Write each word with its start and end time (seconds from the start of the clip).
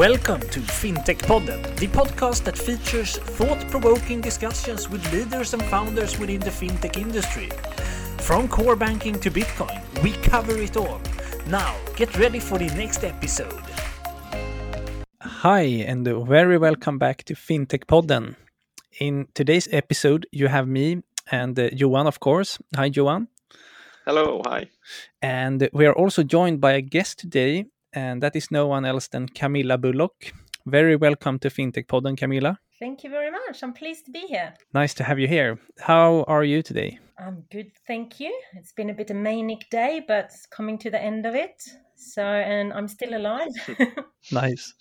Welcome 0.00 0.40
to 0.40 0.60
FinTech 0.60 1.18
Podden, 1.28 1.60
the 1.76 1.86
podcast 1.88 2.44
that 2.44 2.56
features 2.56 3.18
thought 3.18 3.60
provoking 3.70 4.22
discussions 4.22 4.88
with 4.88 5.04
leaders 5.12 5.52
and 5.52 5.62
founders 5.64 6.18
within 6.18 6.40
the 6.40 6.48
fintech 6.48 6.96
industry. 6.96 7.50
From 8.16 8.48
core 8.48 8.76
banking 8.76 9.20
to 9.20 9.30
Bitcoin, 9.30 9.78
we 10.02 10.12
cover 10.22 10.56
it 10.56 10.78
all. 10.78 11.02
Now, 11.48 11.76
get 11.96 12.16
ready 12.18 12.40
for 12.40 12.56
the 12.56 12.68
next 12.68 13.04
episode. 13.04 13.62
Hi, 15.20 15.84
and 15.86 16.08
very 16.26 16.56
welcome 16.56 16.96
back 16.98 17.24
to 17.24 17.34
FinTech 17.34 17.84
Podden. 17.84 18.36
In 19.00 19.28
today's 19.34 19.68
episode, 19.70 20.24
you 20.32 20.48
have 20.48 20.66
me 20.66 21.02
and 21.30 21.58
uh, 21.58 21.68
Johan, 21.74 22.06
of 22.06 22.20
course. 22.20 22.58
Hi, 22.74 22.86
Johan. 22.86 23.28
Hello, 24.06 24.40
hi. 24.46 24.70
And 25.20 25.68
we 25.74 25.84
are 25.84 25.92
also 25.94 26.22
joined 26.22 26.58
by 26.58 26.72
a 26.72 26.80
guest 26.80 27.18
today, 27.18 27.66
and 27.92 28.22
that 28.22 28.36
is 28.36 28.50
no 28.50 28.66
one 28.66 28.84
else 28.84 29.08
than 29.08 29.28
Camilla 29.28 29.78
Bullock. 29.78 30.32
Very 30.66 30.96
welcome 30.96 31.38
to 31.38 31.48
FinTech 31.48 31.86
Podden, 31.86 32.16
Camilla. 32.16 32.58
Thank 32.78 33.04
you 33.04 33.10
very 33.10 33.30
much. 33.30 33.62
I'm 33.62 33.72
pleased 33.72 34.06
to 34.06 34.10
be 34.10 34.20
here. 34.20 34.54
Nice 34.72 34.94
to 34.94 35.04
have 35.04 35.18
you 35.18 35.28
here. 35.28 35.58
How 35.78 36.24
are 36.28 36.44
you 36.44 36.62
today? 36.62 36.98
I'm 37.18 37.44
good, 37.50 37.72
thank 37.86 38.20
you. 38.20 38.34
It's 38.54 38.72
been 38.72 38.90
a 38.90 38.94
bit 38.94 39.10
of 39.10 39.16
manic 39.16 39.68
day, 39.70 40.02
but 40.06 40.32
coming 40.50 40.78
to 40.78 40.90
the 40.90 41.02
end 41.02 41.26
of 41.26 41.34
it. 41.34 41.62
So, 41.94 42.22
and 42.22 42.72
I'm 42.72 42.88
still 42.88 43.14
alive. 43.14 43.50
nice. 44.32 44.74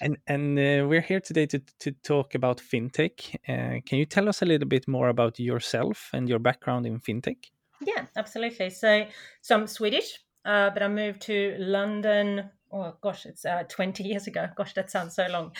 And 0.00 0.16
and 0.26 0.58
uh, 0.58 0.88
we're 0.88 1.00
here 1.00 1.20
today 1.20 1.46
to 1.46 1.62
to 1.80 1.92
talk 2.02 2.34
about 2.34 2.58
fintech. 2.58 3.34
Uh, 3.48 3.80
can 3.86 3.98
you 3.98 4.06
tell 4.06 4.28
us 4.28 4.42
a 4.42 4.46
little 4.46 4.66
bit 4.66 4.88
more 4.88 5.08
about 5.08 5.38
yourself 5.38 6.10
and 6.12 6.28
your 6.28 6.40
background 6.40 6.86
in 6.86 6.98
fintech? 6.98 7.36
Yeah, 7.80 8.06
absolutely. 8.16 8.70
So, 8.70 9.06
so 9.40 9.54
I'm 9.54 9.66
Swedish, 9.68 10.18
uh, 10.48 10.70
but 10.70 10.82
I 10.82 10.88
moved 10.88 11.20
to 11.22 11.56
London. 11.58 12.50
Oh 12.72 12.94
gosh, 13.02 13.26
it's 13.26 13.44
uh, 13.44 13.64
20 13.68 14.02
years 14.02 14.26
ago. 14.26 14.48
Gosh, 14.56 14.72
that 14.74 14.90
sounds 14.90 15.14
so 15.14 15.26
long. 15.28 15.52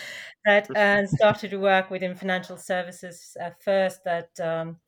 But 0.45 0.75
and 0.75 1.09
started 1.21 1.51
to 1.51 1.59
work 1.59 1.91
within 1.91 2.15
financial 2.15 2.57
services 2.57 3.37
uh, 3.41 3.51
first 3.63 4.01
at 4.07 4.31
um, 4.41 4.79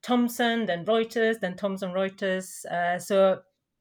Thomson, 0.00 0.66
then 0.66 0.84
Reuters, 0.84 1.40
then 1.40 1.56
Thomson 1.56 1.90
Reuters. 1.90 2.64
Uh, 2.66 3.00
so 3.00 3.40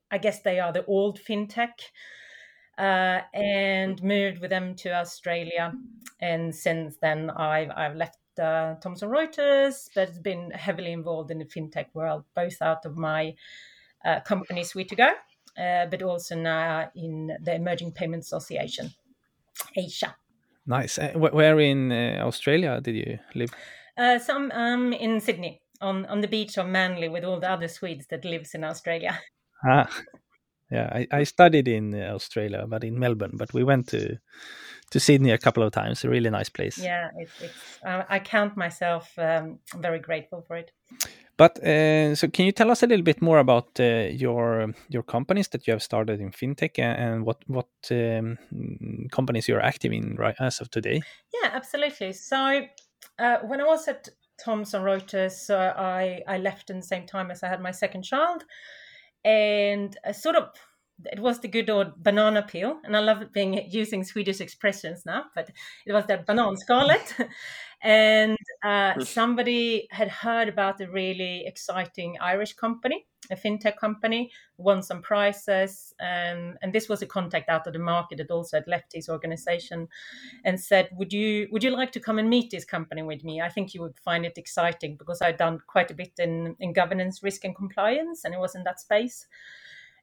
I 0.09 0.17
guess 0.17 0.41
they 0.41 0.59
are 0.59 0.73
the 0.73 0.85
old 0.85 1.19
fintech. 1.19 1.73
Uh, 2.77 3.21
and 3.33 4.03
moved 4.03 4.39
with 4.39 4.52
them 4.52 4.75
to 4.75 4.93
Australia. 4.93 5.73
And 6.21 6.53
since 6.53 6.95
then, 7.02 7.31
I've, 7.31 7.71
I've 7.75 7.95
left 7.95 8.19
uh, 8.39 8.75
Thomson 8.75 9.09
Reuters, 9.09 9.89
but 9.95 10.21
been 10.21 10.52
heavily 10.52 10.91
involved 10.91 11.31
in 11.31 11.39
the 11.39 11.45
fintech 11.45 11.87
world, 11.95 12.25
both 12.35 12.61
out 12.61 12.85
of 12.85 12.95
my 12.95 13.33
uh, 14.05 14.19
company 14.19 14.63
Sweetogo, 14.63 15.09
uh, 15.09 15.13
but 15.58 16.02
also 16.03 16.36
now 16.36 16.91
in 16.95 17.36
the 17.44 17.55
Emerging 17.55 17.91
Payment 17.91 18.23
Association, 18.23 18.91
Asia. 19.75 20.16
Nice. 20.66 20.99
Uh, 20.99 21.14
where 21.17 21.59
in 21.59 21.91
uh, 21.91 22.23
Australia 22.25 22.81
did 22.81 22.95
you 22.95 23.19
live? 23.33 23.53
Uh, 23.97 24.19
so 24.19 24.36
I'm 24.36 24.52
um, 24.52 24.94
in 24.94 25.19
Sydney, 25.22 25.61
on, 25.81 26.05
on 26.05 26.22
the 26.22 26.27
beach 26.27 26.58
of 26.58 26.67
Manly, 26.67 27.09
with 27.09 27.23
all 27.23 27.39
the 27.39 27.49
other 27.49 27.67
Swedes 27.67 28.08
that 28.08 28.25
lives 28.25 28.53
in 28.53 28.64
Australia. 28.64 29.19
Ah, 29.67 29.89
yeah. 30.69 30.89
I, 30.94 31.08
I 31.11 31.23
studied 31.23 31.67
in 31.67 31.95
Australia, 31.95 32.66
but 32.67 32.83
in 32.83 32.99
Melbourne. 32.99 33.38
But 33.38 33.53
we 33.53 33.64
went 33.64 33.88
to 33.88 34.17
to 34.91 34.99
Sydney 34.99 35.31
a 35.31 35.38
couple 35.38 35.63
of 35.63 35.71
times. 35.71 36.03
A 36.03 36.09
really 36.09 36.30
nice 36.30 36.49
place. 36.49 36.77
Yeah, 36.77 37.09
it's, 37.17 37.41
it's 37.41 37.80
uh, 37.85 38.03
I 38.09 38.19
count 38.19 38.55
myself 38.55 39.11
um, 39.17 39.59
very 39.75 39.99
grateful 39.99 40.41
for 40.47 40.55
it. 40.55 40.71
But 41.38 41.63
uh, 41.63 42.16
so, 42.16 42.27
can 42.30 42.45
you 42.45 42.52
tell 42.52 42.71
us 42.71 42.81
a 42.83 42.88
little 42.88 43.03
bit 43.03 43.21
more 43.21 43.39
about 43.39 43.80
uh, 43.80 44.08
your 44.09 44.73
your 44.89 45.03
companies 45.03 45.49
that 45.49 45.67
you 45.67 45.71
have 45.71 45.83
started 45.83 46.19
in 46.19 46.31
fintech 46.31 46.80
and, 46.80 47.25
what 47.25 47.43
what 47.47 47.69
um, 47.91 48.38
companies 49.11 49.47
you're 49.47 49.61
active 49.61 49.91
in 49.91 50.15
right 50.15 50.35
as 50.39 50.61
of 50.61 50.71
today? 50.71 51.02
Yeah, 51.33 51.52
absolutely. 51.53 52.13
So 52.13 52.65
uh, 53.19 53.37
when 53.43 53.61
I 53.61 53.65
was 53.65 53.87
at 53.87 54.09
Thomson 54.43 54.81
Reuters, 54.83 55.49
I 55.49 56.23
I 56.27 56.37
left 56.37 56.69
in 56.69 56.77
the 56.77 56.87
same 56.87 57.05
time 57.05 57.30
as 57.30 57.43
I 57.43 57.49
had 57.49 57.61
my 57.61 57.71
second 57.71 58.04
child, 58.04 58.43
and 59.23 59.95
I 60.04 60.14
sort 60.14 60.37
of 60.37 60.49
it 61.05 61.19
was 61.19 61.39
the 61.39 61.47
good 61.47 61.69
old 61.69 62.02
banana 62.03 62.41
peel, 62.41 62.80
and 62.83 62.95
I 62.95 62.99
love 62.99 63.31
being 63.31 63.69
using 63.69 64.03
Swedish 64.03 64.41
expressions 64.41 65.05
now, 65.05 65.25
but 65.35 65.49
it 65.85 65.93
was 65.93 66.05
the 66.08 66.17
bananskalet. 66.17 67.30
and 67.81 68.37
uh, 68.63 68.99
somebody 69.03 69.87
had 69.91 70.09
heard 70.09 70.49
about 70.49 70.81
a 70.81 70.89
really 70.89 71.45
exciting 71.45 72.17
Irish 72.19 72.53
company, 72.53 73.05
a 73.30 73.36
fintech 73.36 73.77
company, 73.77 74.31
won 74.57 74.81
some 74.81 75.03
prizes, 75.03 75.93
and 75.99 76.57
and 76.63 76.73
this 76.73 76.89
was 76.89 77.03
a 77.03 77.07
contact 77.07 77.47
out 77.47 77.67
of 77.67 77.73
the 77.73 77.80
market 77.80 78.17
that 78.17 78.31
also 78.31 78.57
had 78.57 78.67
left 78.67 78.93
his 78.93 79.07
organization, 79.07 79.87
and 80.43 80.59
said, 80.59 80.89
"Would 80.93 81.13
you 81.13 81.47
would 81.52 81.63
you 81.63 81.69
like 81.69 81.91
to 81.91 81.99
come 81.99 82.17
and 82.17 82.30
meet 82.30 82.49
this 82.49 82.65
company 82.65 83.03
with 83.03 83.23
me? 83.23 83.39
I 83.39 83.49
think 83.49 83.75
you 83.75 83.81
would 83.81 83.99
find 83.99 84.25
it 84.25 84.37
exciting 84.37 84.95
because 84.97 85.21
I've 85.21 85.37
done 85.37 85.59
quite 85.67 85.91
a 85.91 85.95
bit 85.95 86.13
in 86.17 86.55
in 86.59 86.73
governance, 86.73 87.21
risk, 87.21 87.45
and 87.45 87.55
compliance, 87.55 88.25
and 88.25 88.33
it 88.33 88.39
was 88.39 88.55
in 88.55 88.63
that 88.63 88.80
space." 88.80 89.27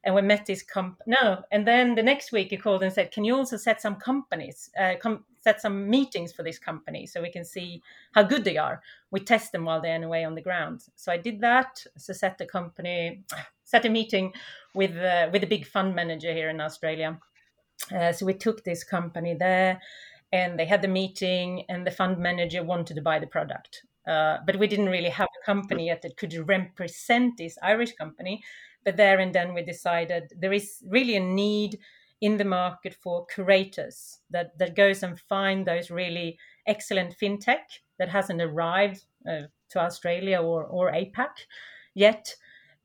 And 0.05 0.15
we 0.15 0.21
met 0.21 0.45
this 0.45 0.63
comp 0.63 1.01
no 1.05 1.43
and 1.51 1.67
then 1.67 1.95
the 1.95 2.03
next 2.03 2.31
week 2.31 2.49
he 2.49 2.57
called 2.57 2.83
and 2.83 2.93
said 2.93 3.11
can 3.11 3.25
you 3.25 3.35
also 3.35 3.57
set 3.57 3.81
some 3.81 3.95
companies 3.95 4.69
uh, 4.79 4.93
com- 5.01 5.25
set 5.45 5.61
some 5.61 5.87
meetings 5.87 6.33
for 6.33 6.41
this 6.41 6.57
company 6.57 7.05
so 7.05 7.21
we 7.21 7.31
can 7.31 7.45
see 7.45 7.81
how 8.13 8.23
good 8.23 8.43
they 8.43 8.57
are? 8.57 8.81
We 9.11 9.19
test 9.19 9.51
them 9.51 9.65
while 9.65 9.79
they're 9.79 10.03
away 10.03 10.25
on 10.25 10.33
the 10.33 10.41
ground. 10.41 10.81
So 10.95 11.11
i 11.11 11.17
did 11.17 11.39
that. 11.41 11.85
So 11.97 12.13
set 12.13 12.37
the 12.37 12.47
company 12.47 13.23
set 13.63 13.85
a 13.85 13.89
meeting 13.89 14.33
with 14.73 14.95
uh, 14.97 15.29
with 15.31 15.43
a 15.43 15.53
big 15.55 15.65
fund 15.67 15.95
manager 15.95 16.33
here 16.33 16.49
in 16.49 16.59
australia. 16.61 17.19
Uh, 17.95 18.11
so 18.11 18.25
we 18.25 18.33
took 18.33 18.63
this 18.63 18.83
company 18.83 19.33
there 19.35 19.79
and 20.31 20.57
they 20.57 20.65
had 20.65 20.81
the 20.81 20.95
meeting 21.01 21.63
and 21.69 21.85
the 21.85 21.97
fund 21.99 22.17
manager 22.17 22.63
wanted 22.63 22.95
to 22.95 23.01
buy 23.09 23.19
the 23.19 23.33
product. 23.37 23.83
Uh, 24.07 24.37
but 24.45 24.57
we 24.57 24.67
didn't 24.67 24.95
really 24.95 25.13
have 25.19 25.29
a 25.37 25.45
company 25.45 25.87
yet 25.87 26.01
that 26.01 26.17
could 26.17 26.33
represent 26.47 27.37
this 27.37 27.57
irish 27.61 27.93
company 27.93 28.43
but 28.85 28.97
there 28.97 29.19
and 29.19 29.33
then 29.33 29.53
we 29.53 29.63
decided 29.63 30.31
there 30.39 30.53
is 30.53 30.83
really 30.87 31.15
a 31.15 31.19
need 31.19 31.79
in 32.21 32.37
the 32.37 32.45
market 32.45 32.93
for 32.93 33.25
curators 33.25 34.19
that 34.29 34.57
that 34.57 34.75
goes 34.75 35.03
and 35.03 35.19
find 35.19 35.65
those 35.65 35.91
really 35.91 36.37
excellent 36.65 37.15
fintech 37.21 37.81
that 37.99 38.09
hasn't 38.09 38.41
arrived 38.41 39.05
uh, 39.29 39.41
to 39.69 39.79
Australia 39.79 40.39
or 40.39 40.63
or 40.63 40.91
APAC 40.91 41.45
yet, 41.93 42.35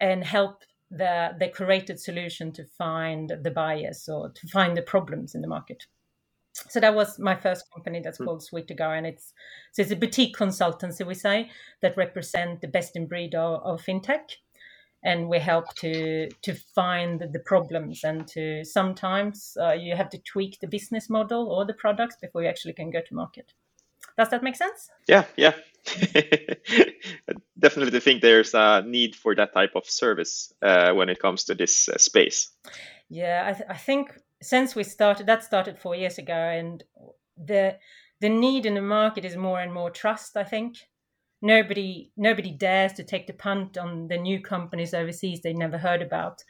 and 0.01 0.25
help 0.25 0.65
the 0.91 1.37
the 1.39 1.49
curated 1.49 1.99
solution 1.99 2.51
to 2.53 2.65
find 2.65 3.33
the 3.43 3.51
bias 3.51 4.09
or 4.09 4.31
to 4.31 4.47
find 4.49 4.77
the 4.77 4.83
problems 4.83 5.35
in 5.35 5.43
the 5.43 5.49
market. 5.49 5.87
So 6.53 6.81
that 6.81 6.97
was 6.97 7.19
my 7.19 7.37
first 7.37 7.71
company 7.73 8.01
that's 8.01 8.19
hmm. 8.19 8.25
called 8.25 8.43
Sweetogo, 8.43 8.97
and 8.97 9.07
it's 9.07 9.33
so 9.73 9.83
it's 9.83 9.93
a 9.93 9.97
boutique 9.97 10.37
consultancy 10.37 11.07
we 11.07 11.15
say 11.15 11.51
that 11.83 11.97
represent 11.97 12.61
the 12.61 12.69
best 12.69 12.97
in 12.97 13.07
breed 13.07 13.35
of, 13.35 13.63
of 13.63 13.83
fintech 13.83 14.37
and 15.03 15.29
we 15.29 15.39
help 15.39 15.75
to 15.77 16.29
to 16.43 16.55
find 16.75 17.21
the 17.33 17.39
problems 17.39 18.05
and 18.05 18.27
to 18.29 18.65
sometimes 18.65 19.57
uh, 19.61 19.73
you 19.73 19.97
have 19.97 20.11
to 20.11 20.19
tweak 20.19 20.59
the 20.61 20.67
business 20.67 21.09
model 21.09 21.49
or 21.49 21.65
the 21.65 21.75
products 21.75 22.17
before 22.21 22.43
you 22.43 22.49
actually 22.49 22.75
can 22.75 22.91
go 22.91 23.01
to 23.01 23.15
market. 23.15 23.53
Does 24.19 24.29
that 24.31 24.43
make 24.43 24.57
sense? 24.57 24.91
Yeah 25.09 25.25
yeah. 25.37 25.55
Definitely 27.59 28.01
think 28.01 28.21
there's 28.21 28.55
a 28.55 28.83
need 28.83 29.17
for 29.17 29.35
that 29.35 29.55
type 29.55 29.73
of 29.75 29.89
service 29.89 30.53
uh, 30.63 30.93
when 30.93 31.09
it 31.09 31.19
comes 31.19 31.45
to 31.45 31.55
this 31.55 31.89
uh, 31.89 31.97
space. 31.97 32.51
Yeah 33.09 33.45
I, 33.47 33.53
th- 33.53 33.71
I 33.71 33.77
think 33.77 34.13
since 34.43 34.75
we 34.75 34.85
started 34.85 35.27
that 35.27 35.45
started 35.45 35.79
four 35.79 35.95
years 35.95 36.19
ago 36.19 36.35
and 36.35 36.85
the 37.37 37.77
the 38.21 38.29
need 38.29 38.67
in 38.67 38.75
the 38.75 38.83
market 38.83 39.25
is 39.25 39.37
more 39.37 39.61
and 39.61 39.73
more 39.73 39.91
trust 39.91 40.37
i 40.37 40.45
think 40.45 40.77
nobody 41.43 42.11
nobody 42.17 42.51
dares 42.51 42.93
to 42.95 43.05
take 43.05 43.27
the 43.27 43.33
punt 43.33 43.79
on 43.79 44.09
the 44.09 44.19
new 44.19 44.41
companies 44.41 44.95
overseas 44.95 45.41
they 45.41 45.53
never 45.53 45.79
heard 45.79 46.03
about. 46.03 46.45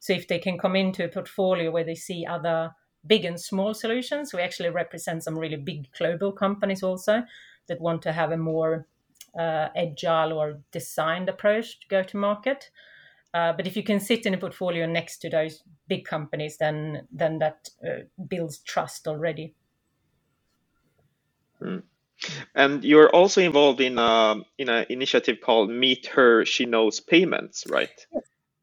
So 0.00 0.12
if 0.12 0.28
they 0.28 0.38
can 0.38 0.58
come 0.58 0.76
into 0.76 1.04
a 1.04 1.08
portfolio 1.08 1.70
where 1.70 1.84
they 1.84 1.94
see 1.94 2.26
other 2.26 2.74
big 3.06 3.24
and 3.24 3.40
small 3.40 3.74
solutions, 3.74 4.32
we 4.32 4.42
actually 4.42 4.70
represent 4.70 5.24
some 5.24 5.38
really 5.38 5.56
big 5.56 5.90
global 5.96 6.32
companies 6.32 6.82
also 6.82 7.22
that 7.68 7.80
want 7.80 8.02
to 8.02 8.12
have 8.12 8.32
a 8.32 8.36
more 8.36 8.86
uh, 9.38 9.68
agile 9.76 10.32
or 10.32 10.60
designed 10.72 11.28
approach 11.28 11.80
to 11.80 11.88
go 11.88 12.02
to 12.02 12.16
market. 12.16 12.70
Uh, 13.32 13.52
but 13.52 13.66
if 13.66 13.76
you 13.76 13.82
can 13.82 13.98
sit 13.98 14.26
in 14.26 14.34
a 14.34 14.38
portfolio 14.38 14.86
next 14.86 15.18
to 15.18 15.28
those 15.28 15.62
big 15.88 16.04
companies, 16.04 16.56
then 16.58 17.08
then 17.10 17.38
that 17.38 17.68
uh, 17.84 18.04
builds 18.28 18.58
trust 18.58 19.08
already. 19.08 19.54
Mm. 21.60 21.82
And 22.54 22.84
you're 22.84 23.10
also 23.10 23.40
involved 23.40 23.80
in 23.80 23.98
a 23.98 24.36
in 24.58 24.68
an 24.68 24.86
initiative 24.88 25.38
called 25.42 25.70
Meet 25.70 26.06
Her 26.06 26.44
She 26.44 26.66
Knows 26.66 27.00
Payments, 27.00 27.64
right? 27.68 28.06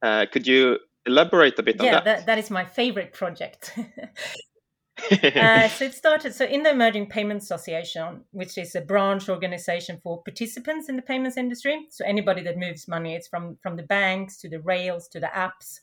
Uh, 0.01 0.25
could 0.31 0.47
you 0.47 0.79
elaborate 1.05 1.59
a 1.59 1.63
bit 1.63 1.75
yeah, 1.81 1.85
on 1.85 1.91
that? 1.91 2.05
that? 2.05 2.25
that 2.25 2.37
is 2.39 2.49
my 2.49 2.63
favorite 2.63 3.13
project. 3.13 3.77
uh, 5.11 5.67
so 5.67 5.85
it 5.85 5.93
started 5.93 6.33
so 6.33 6.45
in 6.45 6.63
the 6.63 6.71
Emerging 6.71 7.07
Payments 7.07 7.45
Association, 7.45 8.23
which 8.31 8.57
is 8.57 8.75
a 8.75 8.81
branch 8.81 9.29
organization 9.29 9.99
for 10.01 10.21
participants 10.23 10.89
in 10.89 10.95
the 10.95 11.01
payments 11.01 11.37
industry. 11.37 11.87
So 11.89 12.05
anybody 12.05 12.41
that 12.43 12.57
moves 12.57 12.87
money, 12.87 13.15
it's 13.15 13.27
from 13.27 13.57
from 13.61 13.75
the 13.75 13.83
banks 13.83 14.37
to 14.37 14.49
the 14.49 14.61
rails 14.61 15.07
to 15.09 15.19
the 15.19 15.31
apps, 15.35 15.79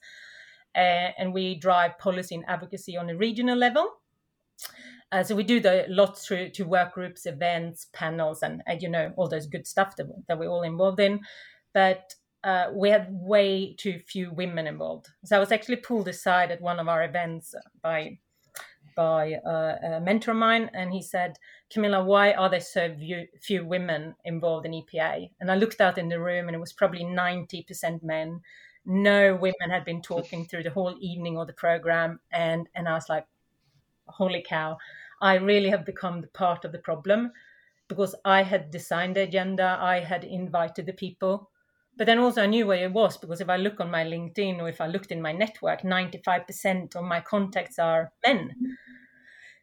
uh, 0.74 1.12
and 1.18 1.34
we 1.34 1.56
drive 1.56 1.98
policy 1.98 2.34
and 2.34 2.44
advocacy 2.48 2.96
on 2.96 3.10
a 3.10 3.16
regional 3.16 3.58
level. 3.58 3.88
Uh, 5.10 5.22
so 5.22 5.34
we 5.34 5.42
do 5.42 5.58
the 5.58 5.86
lots 5.88 6.26
through 6.26 6.50
to 6.50 6.64
work 6.64 6.92
groups, 6.92 7.24
events, 7.24 7.86
panels, 7.92 8.42
and, 8.42 8.62
and 8.66 8.82
you 8.82 8.88
know 8.88 9.12
all 9.16 9.28
those 9.28 9.46
good 9.46 9.66
stuff 9.66 9.96
that, 9.96 10.06
that 10.26 10.38
we're 10.38 10.48
all 10.48 10.62
involved 10.62 11.00
in. 11.00 11.20
But 11.72 12.14
uh, 12.44 12.66
we 12.72 12.90
had 12.90 13.08
way 13.10 13.74
too 13.78 14.00
few 14.06 14.30
women 14.32 14.66
involved. 14.66 15.08
So 15.24 15.36
I 15.36 15.40
was 15.40 15.52
actually 15.52 15.76
pulled 15.76 16.08
aside 16.08 16.50
at 16.50 16.60
one 16.60 16.78
of 16.78 16.88
our 16.88 17.04
events 17.04 17.54
by 17.82 18.18
by 18.96 19.34
uh, 19.34 19.76
a 19.96 20.00
mentor 20.00 20.32
of 20.32 20.38
mine, 20.38 20.70
and 20.74 20.92
he 20.92 21.00
said, 21.00 21.38
"Camilla, 21.70 22.02
why 22.04 22.32
are 22.32 22.50
there 22.50 22.60
so 22.60 22.94
few, 22.96 23.26
few 23.40 23.64
women 23.64 24.14
involved 24.24 24.66
in 24.66 24.72
EPA?" 24.72 25.30
And 25.40 25.50
I 25.50 25.54
looked 25.54 25.80
out 25.80 25.98
in 25.98 26.08
the 26.08 26.20
room, 26.20 26.48
and 26.48 26.54
it 26.54 26.60
was 26.60 26.72
probably 26.72 27.04
ninety 27.04 27.62
percent 27.62 28.02
men. 28.02 28.40
No 28.84 29.36
women 29.36 29.70
had 29.70 29.84
been 29.84 30.02
talking 30.02 30.46
through 30.46 30.64
the 30.64 30.70
whole 30.70 30.96
evening 31.00 31.36
or 31.36 31.46
the 31.46 31.52
program, 31.52 32.20
and 32.32 32.68
and 32.74 32.88
I 32.88 32.94
was 32.94 33.08
like, 33.08 33.26
"Holy 34.08 34.42
cow!" 34.42 34.78
I 35.20 35.34
really 35.34 35.70
have 35.70 35.84
become 35.84 36.20
the 36.20 36.28
part 36.28 36.64
of 36.64 36.72
the 36.72 36.78
problem 36.78 37.32
because 37.88 38.14
I 38.24 38.42
had 38.42 38.70
designed 38.70 39.16
the 39.16 39.22
agenda, 39.22 39.78
I 39.80 40.00
had 40.00 40.24
invited 40.24 40.86
the 40.86 40.92
people 40.92 41.50
but 41.98 42.06
then 42.06 42.20
also 42.20 42.44
I 42.44 42.46
knew 42.46 42.66
where 42.66 42.84
it 42.84 42.92
was 42.92 43.16
because 43.18 43.40
if 43.40 43.50
I 43.50 43.56
look 43.56 43.80
on 43.80 43.90
my 43.90 44.04
LinkedIn 44.04 44.60
or 44.60 44.68
if 44.68 44.80
I 44.80 44.86
looked 44.86 45.10
in 45.10 45.20
my 45.20 45.32
network, 45.32 45.82
95% 45.82 46.94
of 46.94 47.04
my 47.04 47.20
contacts 47.20 47.78
are 47.80 48.12
men. 48.24 48.54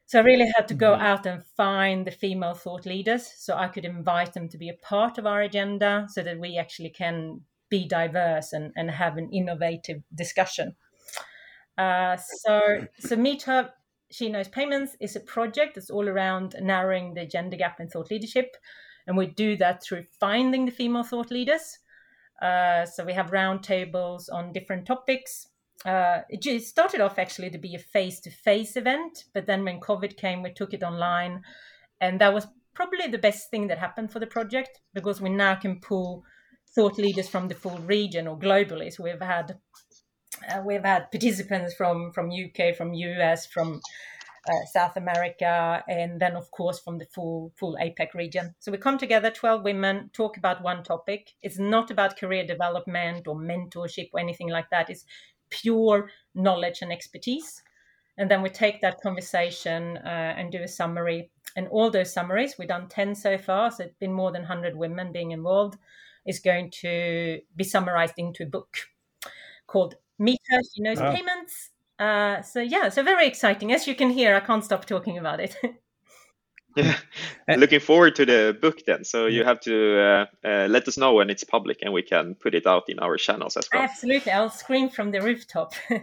So 0.06 0.20
I 0.20 0.24
really 0.24 0.52
had 0.54 0.68
to 0.68 0.74
go 0.74 0.92
mm-hmm. 0.92 1.02
out 1.02 1.26
and 1.26 1.46
find 1.56 2.06
the 2.06 2.12
female 2.12 2.54
thought 2.54 2.86
leaders 2.86 3.32
so 3.38 3.56
I 3.56 3.70
could 3.70 3.86
invite 3.86 4.34
them 4.34 4.50
to 4.50 4.58
be 4.58 4.68
a 4.68 4.74
part 4.74 5.18
of 5.18 5.26
our 5.26 5.42
agenda 5.42 6.08
so 6.10 6.22
that 6.24 6.38
we 6.38 6.58
actually 6.58 6.90
can 6.90 7.40
be 7.70 7.88
diverse 7.88 8.52
and, 8.52 8.74
and 8.76 8.92
have 8.92 9.16
an 9.16 9.30
innovative 9.32 10.04
discussion. 10.14 10.76
Uh, 11.78 12.18
so, 12.18 12.86
so 13.00 13.16
Meet 13.16 13.44
Her, 13.44 13.72
She 14.12 14.30
Knows 14.30 14.48
Payments 14.48 14.96
is 15.00 15.16
a 15.16 15.20
project 15.20 15.76
that's 15.76 15.90
all 15.90 16.08
around 16.08 16.56
narrowing 16.62 17.14
the 17.14 17.26
gender 17.26 17.58
gap 17.58 17.80
in 17.80 17.90
thought 17.90 18.12
leadership. 18.12 18.56
And 19.08 19.18
we 19.18 19.28
do 19.28 19.56
that 19.58 19.84
through 19.84 20.06
finding 20.20 20.66
the 20.66 20.72
female 20.72 21.04
thought 21.04 21.32
leaders 21.32 21.80
uh, 22.42 22.86
so 22.86 23.04
we 23.04 23.14
have 23.14 23.32
roundtables 23.32 24.32
on 24.32 24.54
different 24.54 24.86
topics. 24.86 25.48
Uh, 25.86 26.22
it 26.30 26.64
started 26.64 27.00
off 27.00 27.20
actually 27.20 27.50
to 27.50 27.58
be 27.58 27.76
a 27.76 27.80
face-to-face 27.80 28.76
event, 28.76 29.26
but 29.34 29.46
then 29.46 29.64
when 29.64 29.80
COVID 29.80 30.18
came, 30.18 30.42
we 30.42 30.52
took 30.52 30.74
it 30.74 30.84
online, 30.84 31.44
and 32.02 32.20
that 32.20 32.34
was 32.34 32.48
probably 32.74 33.08
the 33.08 33.18
best 33.18 33.50
thing 33.50 33.68
that 33.68 33.78
happened 33.78 34.12
for 34.12 34.20
the 34.20 34.28
project 34.28 34.82
because 34.94 35.22
we 35.22 35.30
now 35.30 35.56
can 35.56 35.80
pull 35.80 36.24
thought 36.74 36.98
leaders 36.98 37.30
from 37.30 37.48
the 37.48 37.56
full 37.56 37.78
region 37.80 38.28
or 38.28 38.38
globally. 38.38 38.92
So 38.92 39.04
we've 39.04 39.22
had 39.22 39.58
uh, 40.50 40.62
we've 40.66 40.84
had 40.84 41.12
participants 41.12 41.74
from 41.74 42.12
from 42.12 42.30
UK, 42.30 42.76
from 42.76 42.94
US, 42.94 43.46
from 43.46 43.82
uh, 44.48 44.66
South 44.72 44.98
America, 44.98 45.84
and 45.88 46.20
then 46.20 46.36
of 46.36 46.52
course 46.52 46.80
from 46.80 46.98
the 46.98 47.06
full 47.06 47.52
full 47.56 47.78
APAC 47.82 48.14
region. 48.14 48.54
So 48.60 48.72
we 48.72 48.78
come 48.78 48.98
together, 48.98 49.32
twelve 49.32 49.64
women, 49.64 50.10
talk 50.14 50.38
about 50.38 50.62
one 50.62 50.84
topic. 50.84 51.34
It's 51.42 51.60
not 51.60 51.92
about 51.92 52.18
career 52.18 52.46
development 52.46 53.28
or 53.28 53.36
mentorship 53.36 54.10
or 54.14 54.20
anything 54.20 54.50
like 54.50 54.70
that. 54.70 54.90
It's 54.90 55.06
pure 55.50 56.10
knowledge 56.34 56.82
and 56.82 56.92
expertise. 56.92 57.64
And 58.18 58.32
then 58.32 58.42
we 58.42 58.50
take 58.50 58.82
that 58.82 59.02
conversation 59.02 59.98
uh, 59.98 60.36
and 60.38 60.52
do 60.52 60.64
a 60.64 60.68
summary. 60.68 61.32
And 61.58 61.68
all 61.68 61.90
those 61.90 62.14
summaries, 62.14 62.56
we've 62.58 62.68
done 62.68 62.88
10 62.88 63.16
so 63.16 63.38
far, 63.38 63.72
so 63.72 63.84
it's 63.84 63.96
been 63.96 64.14
more 64.14 64.32
than 64.32 64.42
100 64.44 64.76
women 64.76 65.12
being 65.12 65.32
involved, 65.32 65.78
is 66.26 66.40
going 66.40 66.72
to 66.82 67.40
be 67.56 67.64
summarized 67.64 68.16
into 68.18 68.44
a 68.44 68.48
book 68.48 68.78
called 69.68 69.96
Meet 70.20 70.42
Her, 70.50 70.60
She 70.74 70.82
Knows 70.82 71.00
wow. 71.00 71.14
Payments 71.14 71.72
uh, 72.00 72.42
so 72.42 72.60
yeah, 72.60 72.90
so 72.90 73.04
very 73.04 73.28
exciting. 73.28 73.72
As 73.72 73.88
you 73.88 73.96
can 73.96 74.10
hear, 74.10 74.36
I 74.36 74.42
can't 74.42 74.64
stop 74.64 74.86
talking 74.86 75.18
about 75.18 75.40
it. 75.40 75.56
yeah, 76.76 76.98
looking 77.48 77.80
forward 77.80 78.16
to 78.16 78.26
the 78.26 78.58
book 78.60 78.86
then. 78.86 79.06
So 79.06 79.28
you 79.28 79.46
have 79.46 79.62
to 79.62 80.00
uh, 80.00 80.26
uh, 80.44 80.68
let 80.70 80.88
us 80.88 80.98
know 80.98 81.14
when 81.14 81.30
it's 81.30 81.46
public, 81.46 81.80
and 81.82 81.94
we 81.94 82.02
can 82.02 82.36
put 82.36 82.54
it 82.54 82.68
out 82.68 82.90
in 82.90 83.00
our 83.00 83.16
channels 83.18 83.56
as 83.56 83.70
well. 83.72 83.84
Absolutely, 83.84 84.32
I'll 84.32 84.50
scream 84.50 84.90
from 84.90 85.12
the 85.12 85.22
rooftop. 85.22 85.74
and 85.90 86.02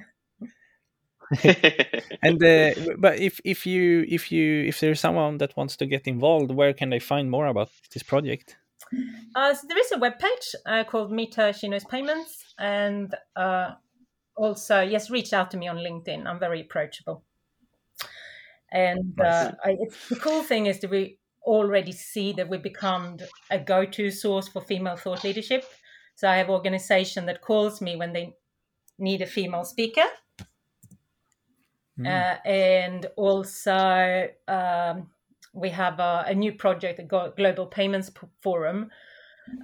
uh, 2.42 2.70
but 2.96 3.18
if 3.18 3.38
if 3.44 3.66
you 3.66 4.06
if 4.08 4.32
you 4.32 4.64
if 4.64 4.80
there's 4.80 5.00
someone 5.00 5.36
that 5.38 5.54
wants 5.58 5.76
to 5.76 5.86
get 5.86 6.06
involved, 6.06 6.50
where 6.50 6.72
can 6.72 6.88
they 6.88 7.00
find 7.00 7.30
more 7.30 7.46
about 7.46 7.68
this 7.92 8.02
project? 8.02 8.56
Uh, 9.34 9.54
so 9.54 9.66
there 9.68 9.78
is 9.78 9.92
a 9.92 9.96
webpage 9.96 10.54
uh, 10.66 10.84
called 10.84 11.12
Meet 11.12 11.34
Her 11.34 11.52
She 11.52 11.68
Knows 11.68 11.84
Payments, 11.84 12.54
and 12.58 13.14
uh, 13.36 13.72
also 14.36 14.80
yes 14.80 15.10
reach 15.10 15.32
out 15.32 15.50
to 15.50 15.56
me 15.56 15.68
on 15.68 15.78
linkedin. 15.78 16.26
I'm 16.26 16.38
very 16.38 16.60
approachable. 16.62 17.24
And 18.70 19.20
uh, 19.20 19.52
I, 19.62 19.76
the 20.08 20.16
cool 20.16 20.42
thing 20.42 20.66
is 20.66 20.80
that 20.80 20.90
we 20.90 21.18
already 21.44 21.92
see 21.92 22.32
that 22.32 22.48
we 22.48 22.56
become 22.56 23.18
a 23.50 23.58
go-to 23.58 24.10
source 24.10 24.48
for 24.48 24.62
female 24.62 24.96
thought 24.96 25.24
leadership. 25.24 25.64
So 26.14 26.28
i 26.28 26.36
have 26.36 26.48
organization 26.48 27.26
that 27.26 27.42
calls 27.42 27.80
me 27.80 27.96
when 27.96 28.12
they 28.12 28.34
need 28.98 29.22
a 29.22 29.26
female 29.26 29.64
speaker. 29.64 30.04
Mm. 31.98 32.06
uh, 32.06 32.48
and 32.48 33.06
also 33.16 34.28
um, 34.48 35.10
we 35.52 35.68
have 35.68 36.00
a, 36.00 36.24
a, 36.28 36.34
new 36.34 36.52
project 36.52 36.96
the 36.96 37.32
global 37.36 37.66
payments 37.66 38.10
forum 38.40 38.90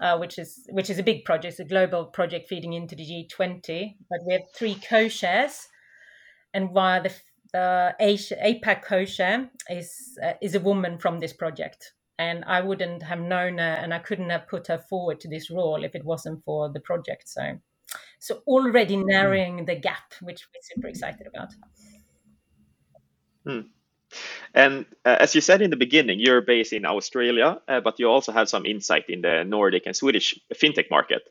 uh, 0.01 0.19
which 0.19 0.39
is 0.39 0.67
which 0.71 0.91
is 0.91 0.99
a 0.99 1.03
big 1.03 1.25
project, 1.25 1.53
it's 1.53 1.61
a 1.61 1.65
global 1.65 2.07
project 2.07 2.49
feeding 2.49 2.73
into 2.73 2.95
the 2.95 3.05
G20. 3.05 3.97
But 4.11 4.21
we 4.27 4.33
have 4.35 4.43
three 4.55 4.77
co-chairs, 4.77 5.69
and 6.55 6.71
while 6.71 7.03
the 7.03 7.13
the 7.53 7.95
APAC 8.01 8.83
co-chair 8.83 9.51
is 9.71 10.19
uh, 10.23 10.35
is 10.43 10.55
a 10.55 10.61
woman 10.61 10.99
from 10.99 11.21
this 11.21 11.33
project, 11.33 11.93
and 12.19 12.45
I 12.45 12.61
wouldn't 12.61 13.03
have 13.03 13.21
known 13.21 13.59
her, 13.59 13.75
and 13.83 13.95
I 13.95 13.99
couldn't 13.99 14.31
have 14.31 14.49
put 14.49 14.67
her 14.67 14.79
forward 14.79 15.21
to 15.21 15.29
this 15.29 15.51
role 15.51 15.85
if 15.85 15.95
it 15.95 16.05
wasn't 16.05 16.45
for 16.45 16.71
the 16.71 16.81
project. 16.81 17.29
So, 17.29 17.59
so 18.19 18.43
already 18.47 18.97
hmm. 18.97 19.07
narrowing 19.07 19.65
the 19.65 19.77
gap, 19.77 20.15
which 20.21 20.47
we're 20.53 20.61
super 20.63 20.89
excited 20.89 21.27
about. 21.27 21.49
Hmm. 23.47 23.61
And 24.55 24.87
uh, 25.05 25.17
as 25.21 25.35
you 25.35 25.41
said 25.41 25.63
in 25.63 25.71
the 25.71 25.77
beginning, 25.77 26.21
you're 26.21 26.41
based 26.41 26.73
in 26.73 26.85
Australia, 26.85 27.61
uh, 27.69 27.81
but 27.81 27.99
you 27.99 28.09
also 28.09 28.33
have 28.33 28.49
some 28.49 28.67
insight 28.67 29.05
in 29.09 29.21
the 29.21 29.45
Nordic 29.45 29.87
and 29.87 29.95
Swedish 29.95 30.39
fintech 30.55 30.91
market. 30.91 31.23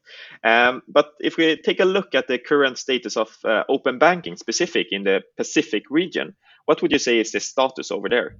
Um, 0.43 0.83
but 0.87 1.13
if 1.19 1.37
we 1.37 1.57
take 1.57 1.79
a 1.79 1.85
look 1.85 2.15
at 2.15 2.27
the 2.27 2.37
current 2.37 2.77
status 2.77 3.17
of 3.17 3.35
uh, 3.43 3.63
open 3.67 3.97
banking 3.97 4.37
specific 4.37 4.87
in 4.91 5.03
the 5.03 5.23
Pacific 5.35 5.83
region, 5.89 6.35
what 6.65 6.81
would 6.81 6.91
you 6.91 6.99
say 6.99 7.19
is 7.19 7.31
the 7.31 7.39
status 7.39 7.91
over 7.91 8.09
there? 8.09 8.35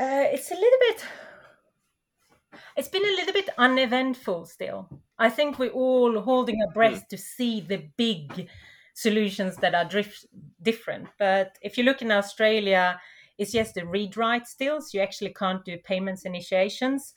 Uh, 0.00 0.26
it's 0.32 0.50
a 0.50 0.54
little 0.54 0.78
bit. 0.80 1.04
It's 2.76 2.88
been 2.88 3.04
a 3.04 3.16
little 3.16 3.32
bit 3.32 3.48
uneventful 3.56 4.46
still. 4.46 4.88
I 5.18 5.30
think 5.30 5.58
we're 5.58 5.70
all 5.70 6.20
holding 6.20 6.60
our 6.60 6.72
breath 6.72 7.04
mm. 7.04 7.08
to 7.08 7.18
see 7.18 7.60
the 7.60 7.84
big 7.96 8.48
solutions 8.94 9.56
that 9.56 9.74
are 9.74 9.84
drift, 9.84 10.26
different. 10.62 11.08
But 11.18 11.58
if 11.60 11.76
you 11.76 11.84
look 11.84 12.00
in 12.00 12.10
Australia, 12.10 13.00
it's 13.36 13.52
just 13.52 13.74
the 13.74 13.84
read 13.84 14.16
write 14.16 14.46
still, 14.46 14.80
so 14.80 14.96
you 14.96 15.02
actually 15.02 15.34
can't 15.34 15.64
do 15.64 15.76
payments 15.78 16.24
initiations. 16.24 17.14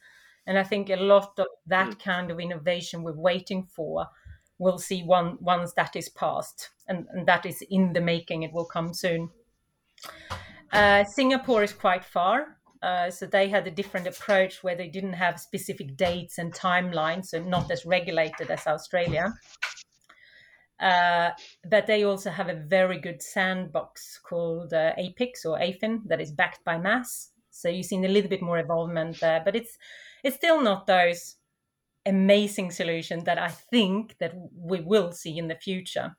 And 0.47 0.57
I 0.57 0.63
think 0.63 0.89
a 0.89 0.95
lot 0.95 1.37
of 1.37 1.47
that 1.67 1.89
mm. 1.89 1.99
kind 1.99 2.31
of 2.31 2.39
innovation 2.39 3.03
we're 3.03 3.13
waiting 3.13 3.63
for, 3.63 4.07
we'll 4.57 4.79
see 4.79 5.03
one 5.03 5.37
once 5.39 5.73
that 5.73 5.95
is 5.95 6.09
passed, 6.09 6.69
and, 6.87 7.05
and 7.13 7.27
that 7.27 7.45
is 7.45 7.63
in 7.69 7.93
the 7.93 8.01
making. 8.01 8.43
It 8.43 8.53
will 8.53 8.65
come 8.65 8.93
soon. 8.93 9.29
Uh, 10.71 11.03
Singapore 11.03 11.63
is 11.63 11.73
quite 11.73 12.03
far. 12.03 12.57
Uh, 12.81 13.09
so 13.09 13.25
they 13.25 13.49
had 13.49 13.65
a 13.65 13.71
different 13.71 14.05
approach 14.05 14.63
where 14.63 14.75
they 14.75 14.87
didn't 14.87 15.13
have 15.13 15.39
specific 15.39 15.97
dates 15.97 16.37
and 16.37 16.53
timelines, 16.53 17.25
so 17.25 17.41
not 17.41 17.71
as 17.71 17.85
regulated 17.85 18.51
as 18.51 18.67
Australia. 18.67 19.33
Uh, 20.79 21.31
but 21.69 21.87
they 21.87 22.03
also 22.03 22.29
have 22.29 22.49
a 22.49 22.63
very 22.67 22.99
good 22.99 23.21
sandbox 23.21 24.19
called 24.19 24.73
uh, 24.73 24.93
APIX 24.97 25.45
or 25.45 25.57
AFIN 25.59 26.01
that 26.05 26.21
is 26.21 26.31
backed 26.31 26.63
by 26.63 26.77
MAS. 26.77 27.31
So 27.49 27.69
you've 27.69 27.87
seen 27.87 28.05
a 28.05 28.09
little 28.09 28.29
bit 28.29 28.43
more 28.43 28.59
involvement 28.59 29.19
there, 29.19 29.41
but 29.43 29.55
it's 29.55 29.77
it's 30.23 30.35
still 30.35 30.61
not 30.61 30.85
those 30.85 31.35
amazing 32.05 32.71
solutions 32.71 33.23
that 33.23 33.39
I 33.39 33.49
think 33.49 34.15
that 34.19 34.33
we 34.55 34.81
will 34.81 35.11
see 35.11 35.37
in 35.37 35.47
the 35.47 35.55
future. 35.55 36.15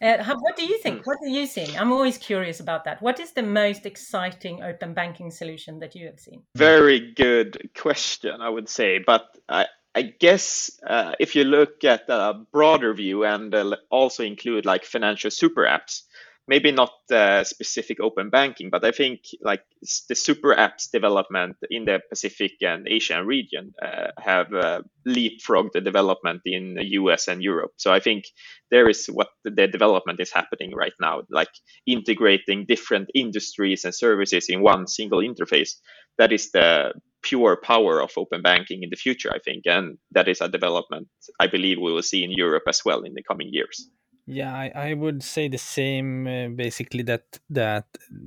Uh, 0.00 0.22
how, 0.22 0.36
what 0.38 0.56
do 0.56 0.64
you 0.64 0.78
think? 0.78 1.04
What 1.06 1.18
are 1.22 1.28
you 1.28 1.46
seeing? 1.46 1.76
I'm 1.76 1.92
always 1.92 2.18
curious 2.18 2.60
about 2.60 2.84
that. 2.84 3.02
What 3.02 3.18
is 3.18 3.32
the 3.32 3.42
most 3.42 3.84
exciting 3.84 4.62
open 4.62 4.94
banking 4.94 5.30
solution 5.30 5.80
that 5.80 5.96
you 5.96 6.06
have 6.06 6.20
seen? 6.20 6.42
Very 6.54 7.12
good 7.14 7.70
question, 7.76 8.40
I 8.40 8.48
would 8.48 8.68
say. 8.68 8.98
But 9.04 9.26
I, 9.48 9.66
I 9.98 10.02
guess 10.02 10.70
uh, 10.86 11.14
if 11.18 11.34
you 11.34 11.42
look 11.42 11.82
at 11.82 12.08
a 12.08 12.32
broader 12.52 12.94
view 12.94 13.24
and 13.24 13.52
uh, 13.52 13.74
also 13.90 14.22
include 14.22 14.64
like 14.64 14.84
financial 14.84 15.28
super 15.28 15.64
apps, 15.64 16.02
maybe 16.46 16.70
not 16.70 16.92
uh, 17.10 17.42
specific 17.42 17.98
open 17.98 18.30
banking, 18.30 18.70
but 18.70 18.84
I 18.84 18.92
think 18.92 19.22
like 19.42 19.64
the 20.08 20.14
super 20.14 20.54
apps 20.54 20.88
development 20.92 21.56
in 21.68 21.84
the 21.84 21.98
Pacific 22.08 22.52
and 22.60 22.86
Asian 22.86 23.26
region 23.26 23.74
uh, 23.82 24.12
have 24.20 24.54
uh, 24.54 24.82
leapfrogged 25.04 25.72
the 25.72 25.80
development 25.80 26.42
in 26.44 26.74
the 26.74 26.92
US 27.00 27.26
and 27.26 27.42
Europe. 27.42 27.72
So 27.76 27.92
I 27.92 27.98
think 27.98 28.26
there 28.70 28.88
is 28.88 29.06
what 29.06 29.30
the 29.42 29.66
development 29.66 30.20
is 30.20 30.32
happening 30.32 30.76
right 30.76 30.94
now, 31.00 31.22
like 31.28 31.50
integrating 31.88 32.66
different 32.68 33.10
industries 33.16 33.84
and 33.84 33.92
services 33.92 34.46
in 34.48 34.62
one 34.62 34.86
single 34.86 35.18
interface. 35.18 35.72
That 36.18 36.32
is 36.32 36.52
the 36.52 36.92
pure 37.22 37.56
power 37.56 38.00
of 38.02 38.12
open 38.16 38.42
banking 38.42 38.82
in 38.82 38.90
the 38.90 38.96
future, 38.96 39.30
I 39.32 39.38
think, 39.38 39.64
and 39.66 39.98
that 40.12 40.28
is 40.28 40.40
a 40.40 40.48
development 40.48 41.08
I 41.40 41.46
believe 41.46 41.78
we 41.78 41.92
will 41.92 42.02
see 42.02 42.24
in 42.24 42.30
Europe 42.30 42.64
as 42.68 42.84
well 42.84 43.02
in 43.02 43.14
the 43.14 43.22
coming 43.22 43.48
years. 43.52 43.88
Yeah, 44.30 44.54
I, 44.54 44.70
I 44.74 44.94
would 44.94 45.22
say 45.22 45.48
the 45.48 45.56
same. 45.56 46.26
Uh, 46.26 46.48
basically, 46.48 47.02
that 47.04 47.38
that 47.48 47.86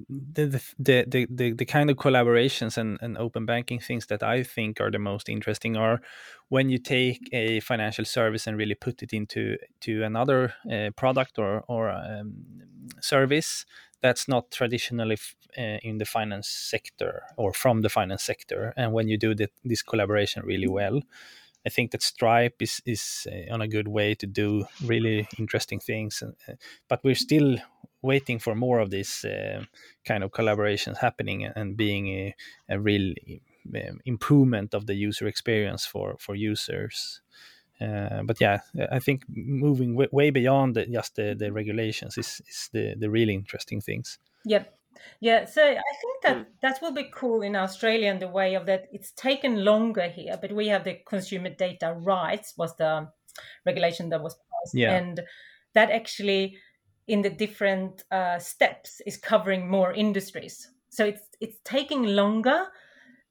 the 0.09 0.59
the, 0.79 1.05
the 1.07 1.27
the 1.29 1.53
the 1.53 1.65
kind 1.65 1.91
of 1.91 1.97
collaborations 1.97 2.75
and, 2.75 2.97
and 3.01 3.19
open 3.19 3.45
banking 3.45 3.79
things 3.79 4.07
that 4.07 4.23
I 4.23 4.41
think 4.41 4.81
are 4.81 4.89
the 4.89 4.97
most 4.97 5.29
interesting 5.29 5.77
are 5.77 6.01
when 6.49 6.69
you 6.69 6.79
take 6.79 7.29
a 7.31 7.59
financial 7.59 8.05
service 8.05 8.47
and 8.47 8.57
really 8.57 8.73
put 8.73 9.03
it 9.03 9.13
into 9.13 9.57
to 9.81 10.01
another 10.01 10.55
uh, 10.71 10.89
product 10.95 11.37
or 11.37 11.63
or 11.67 11.91
um, 11.91 12.33
service 12.99 13.65
that's 14.01 14.27
not 14.27 14.51
traditionally 14.51 15.17
uh, 15.57 15.79
in 15.83 15.97
the 15.97 16.05
finance 16.05 16.47
sector 16.47 17.23
or 17.37 17.53
from 17.53 17.81
the 17.81 17.89
finance 17.89 18.23
sector, 18.23 18.73
and 18.77 18.93
when 18.93 19.07
you 19.07 19.17
do 19.17 19.35
the, 19.35 19.49
this 19.63 19.81
collaboration 19.81 20.43
really 20.45 20.67
well 20.67 21.01
I 21.65 21.69
think 21.69 21.91
that 21.91 22.01
Stripe 22.01 22.61
is 22.61 22.81
is 22.85 23.27
uh, 23.31 23.53
on 23.53 23.61
a 23.61 23.67
good 23.67 23.87
way 23.87 24.15
to 24.15 24.27
do 24.27 24.65
really 24.83 25.27
interesting 25.37 25.79
things, 25.79 26.21
and, 26.21 26.35
uh, 26.47 26.53
but 26.87 27.03
we're 27.03 27.15
still 27.15 27.57
waiting 28.01 28.39
for 28.39 28.55
more 28.55 28.79
of 28.79 28.89
this 28.89 29.23
uh, 29.23 29.63
kind 30.05 30.23
of 30.23 30.31
collaborations 30.31 30.97
happening 30.97 31.45
and 31.45 31.77
being 31.77 32.07
a, 32.07 32.35
a 32.69 32.79
real 32.79 33.13
improvement 34.05 34.73
of 34.73 34.87
the 34.87 34.95
user 34.95 35.27
experience 35.27 35.85
for 35.85 36.15
for 36.19 36.35
users. 36.35 37.20
Uh, 37.81 38.21
but 38.23 38.39
yeah, 38.39 38.59
I 38.91 38.99
think 38.99 39.23
moving 39.29 39.95
way, 39.95 40.07
way 40.11 40.29
beyond 40.29 40.75
the, 40.75 40.85
just 40.85 41.15
the, 41.15 41.35
the 41.37 41.51
regulations 41.51 42.17
is, 42.17 42.41
is 42.47 42.69
the, 42.71 42.95
the 42.97 43.09
really 43.09 43.33
interesting 43.33 43.81
things. 43.81 44.19
Yep. 44.45 44.73
Yeah, 45.19 45.45
so 45.45 45.63
I 45.63 45.93
think 46.01 46.21
that 46.23 46.37
mm. 46.37 46.45
that 46.61 46.79
will 46.81 46.91
be 46.91 47.09
cool 47.13 47.41
in 47.41 47.55
Australia 47.55 48.11
in 48.11 48.19
the 48.19 48.27
way 48.27 48.55
of 48.55 48.65
that 48.65 48.87
it's 48.91 49.11
taken 49.11 49.63
longer 49.63 50.07
here, 50.07 50.37
but 50.39 50.51
we 50.51 50.67
have 50.67 50.83
the 50.83 50.99
consumer 51.07 51.49
data 51.49 51.95
rights 51.97 52.53
was 52.57 52.75
the 52.75 53.07
regulation 53.65 54.09
that 54.09 54.21
was 54.21 54.35
passed, 54.35 54.75
yeah. 54.75 54.93
and 54.93 55.21
that 55.73 55.89
actually 55.89 56.57
in 57.07 57.21
the 57.21 57.29
different 57.29 58.03
uh, 58.11 58.37
steps 58.37 59.01
is 59.05 59.17
covering 59.17 59.69
more 59.69 59.93
industries. 59.93 60.69
So 60.89 61.05
it's 61.05 61.23
it's 61.39 61.57
taking 61.63 62.03
longer, 62.03 62.67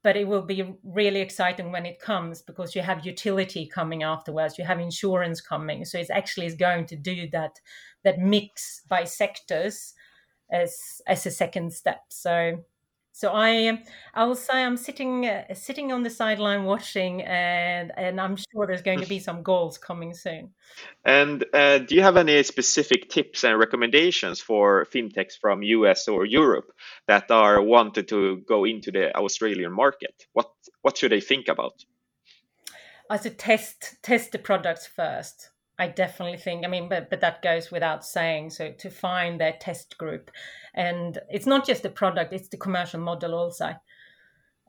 but 0.02 0.16
it 0.16 0.26
will 0.26 0.42
be 0.42 0.74
really 0.82 1.20
exciting 1.20 1.72
when 1.72 1.86
it 1.86 2.00
comes 2.00 2.42
because 2.42 2.74
you 2.74 2.82
have 2.82 3.04
utility 3.04 3.66
coming 3.66 4.02
afterwards, 4.02 4.58
you 4.58 4.64
have 4.64 4.80
insurance 4.80 5.40
coming, 5.40 5.84
so 5.84 5.98
it's 5.98 6.10
actually 6.10 6.46
is 6.46 6.54
going 6.54 6.86
to 6.86 6.96
do 6.96 7.28
that 7.30 7.60
that 8.04 8.18
mix 8.18 8.82
by 8.88 9.04
sectors 9.04 9.94
as 10.50 11.02
as 11.06 11.26
a 11.26 11.30
second 11.30 11.72
step. 11.72 12.02
So 12.08 12.64
so 13.20 13.32
I 13.34 13.82
I 14.14 14.24
will 14.24 14.34
say 14.34 14.64
I'm 14.64 14.78
sitting 14.78 15.26
uh, 15.26 15.52
sitting 15.52 15.92
on 15.92 16.02
the 16.02 16.08
sideline 16.08 16.64
watching, 16.64 17.20
and 17.20 17.92
and 17.94 18.18
I'm 18.18 18.36
sure 18.36 18.66
there's 18.66 18.80
going 18.80 19.00
to 19.00 19.06
be 19.06 19.18
some 19.18 19.42
goals 19.42 19.76
coming 19.76 20.14
soon. 20.14 20.54
And 21.04 21.44
uh, 21.52 21.78
do 21.78 21.94
you 21.94 22.02
have 22.02 22.16
any 22.16 22.42
specific 22.44 23.10
tips 23.10 23.44
and 23.44 23.58
recommendations 23.58 24.40
for 24.40 24.86
fintechs 24.86 25.34
from 25.38 25.62
US 25.62 26.08
or 26.08 26.24
Europe 26.24 26.72
that 27.08 27.30
are 27.30 27.60
wanted 27.60 28.08
to 28.08 28.38
go 28.48 28.64
into 28.64 28.90
the 28.90 29.14
Australian 29.14 29.72
market? 29.72 30.14
What 30.32 30.50
what 30.80 30.96
should 30.96 31.12
they 31.12 31.20
think 31.20 31.48
about? 31.48 31.84
I 33.10 33.16
a 33.16 33.30
test 33.30 33.96
test 34.02 34.32
the 34.32 34.38
products 34.38 34.86
first. 34.86 35.50
I 35.80 35.88
definitely 35.88 36.36
think. 36.36 36.64
I 36.64 36.68
mean, 36.68 36.90
but 36.90 37.08
but 37.08 37.22
that 37.22 37.40
goes 37.40 37.70
without 37.70 38.04
saying. 38.04 38.50
So 38.50 38.70
to 38.70 38.90
find 38.90 39.40
their 39.40 39.54
test 39.58 39.96
group, 39.96 40.30
and 40.74 41.18
it's 41.30 41.46
not 41.46 41.66
just 41.66 41.82
the 41.82 41.88
product; 41.88 42.34
it's 42.34 42.50
the 42.50 42.58
commercial 42.58 43.00
model 43.00 43.34
also. 43.34 43.74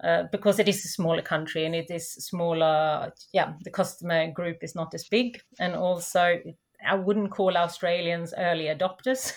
Uh, 0.02 0.24
because 0.32 0.58
it 0.58 0.68
is 0.68 0.84
a 0.84 0.88
smaller 0.88 1.22
country 1.22 1.64
and 1.64 1.76
it 1.76 1.92
is 1.92 2.12
smaller, 2.12 3.14
yeah, 3.34 3.54
the 3.64 3.70
customer 3.70 4.32
group 4.32 4.58
is 4.64 4.74
not 4.74 4.92
as 4.96 5.04
big, 5.04 5.40
and 5.60 5.76
also 5.76 6.40
I 6.88 6.96
wouldn't 6.96 7.30
call 7.30 7.56
Australians 7.58 8.34
early 8.36 8.66
adopters. 8.66 9.34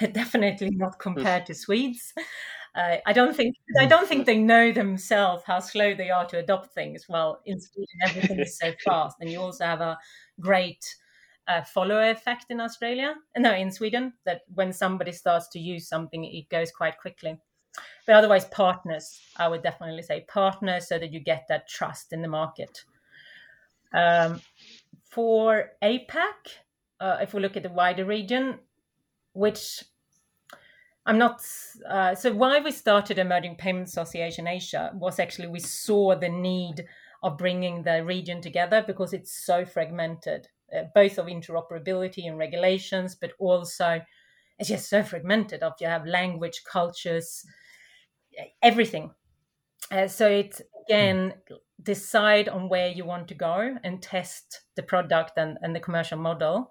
Definitely 0.12 0.70
not 0.70 0.98
compared 0.98 1.44
to 1.46 1.54
Swedes. 1.54 2.14
Uh, 2.74 2.96
I 3.04 3.12
don't 3.12 3.36
think 3.36 3.54
I 3.78 3.84
don't 3.84 4.08
think 4.08 4.24
they 4.24 4.38
know 4.38 4.72
themselves 4.72 5.44
how 5.46 5.60
slow 5.60 5.94
they 5.94 6.08
are 6.08 6.24
to 6.28 6.38
adopt 6.38 6.72
things. 6.72 7.04
Well, 7.06 7.40
in 7.44 7.60
Sweden, 7.60 7.98
everything 8.02 8.40
is 8.40 8.56
so 8.56 8.72
fast, 8.84 9.18
and 9.20 9.30
you 9.30 9.40
also 9.40 9.66
have 9.66 9.82
a 9.82 9.98
great 10.42 10.84
uh, 11.48 11.62
follower 11.62 12.10
effect 12.10 12.46
in 12.50 12.60
Australia. 12.60 13.14
No, 13.36 13.52
in 13.54 13.70
Sweden, 13.70 14.12
that 14.24 14.42
when 14.54 14.72
somebody 14.72 15.12
starts 15.12 15.48
to 15.48 15.58
use 15.58 15.88
something, 15.88 16.24
it 16.24 16.48
goes 16.48 16.70
quite 16.70 16.98
quickly. 16.98 17.38
But 18.06 18.16
otherwise, 18.16 18.44
partners, 18.46 19.20
I 19.36 19.48
would 19.48 19.62
definitely 19.62 20.02
say 20.02 20.26
partners, 20.28 20.88
so 20.88 20.98
that 20.98 21.12
you 21.12 21.20
get 21.20 21.46
that 21.48 21.68
trust 21.68 22.12
in 22.12 22.20
the 22.20 22.28
market. 22.28 22.84
Um, 23.94 24.40
for 25.10 25.70
APAC, 25.82 26.58
uh, 27.00 27.18
if 27.20 27.32
we 27.32 27.40
look 27.40 27.56
at 27.56 27.62
the 27.62 27.70
wider 27.70 28.04
region, 28.04 28.58
which 29.32 29.82
I'm 31.04 31.18
not. 31.18 31.42
Uh, 31.88 32.14
so 32.14 32.32
why 32.32 32.60
we 32.60 32.70
started 32.70 33.18
Emerging 33.18 33.56
Payment 33.56 33.88
Association 33.88 34.46
Asia 34.46 34.92
was 34.94 35.18
actually 35.18 35.48
we 35.48 35.60
saw 35.60 36.14
the 36.14 36.28
need 36.28 36.84
of 37.22 37.38
bringing 37.38 37.82
the 37.82 38.04
region 38.04 38.40
together 38.40 38.82
because 38.86 39.12
it's 39.12 39.44
so 39.44 39.64
fragmented, 39.64 40.48
uh, 40.76 40.82
both 40.94 41.18
of 41.18 41.26
interoperability 41.26 42.26
and 42.26 42.38
regulations, 42.38 43.14
but 43.14 43.32
also 43.38 44.00
it's 44.58 44.68
just 44.68 44.88
so 44.88 45.02
fragmented. 45.02 45.62
Of 45.62 45.74
you 45.80 45.86
have 45.86 46.06
language, 46.06 46.62
cultures, 46.64 47.44
everything. 48.62 49.10
Uh, 49.90 50.08
so 50.08 50.28
it's 50.28 50.62
again 50.86 51.34
decide 51.82 52.48
on 52.48 52.68
where 52.68 52.88
you 52.88 53.04
want 53.04 53.26
to 53.28 53.34
go 53.34 53.76
and 53.82 54.00
test 54.00 54.60
the 54.76 54.82
product 54.82 55.32
and, 55.36 55.58
and 55.62 55.74
the 55.74 55.80
commercial 55.80 56.18
model 56.18 56.70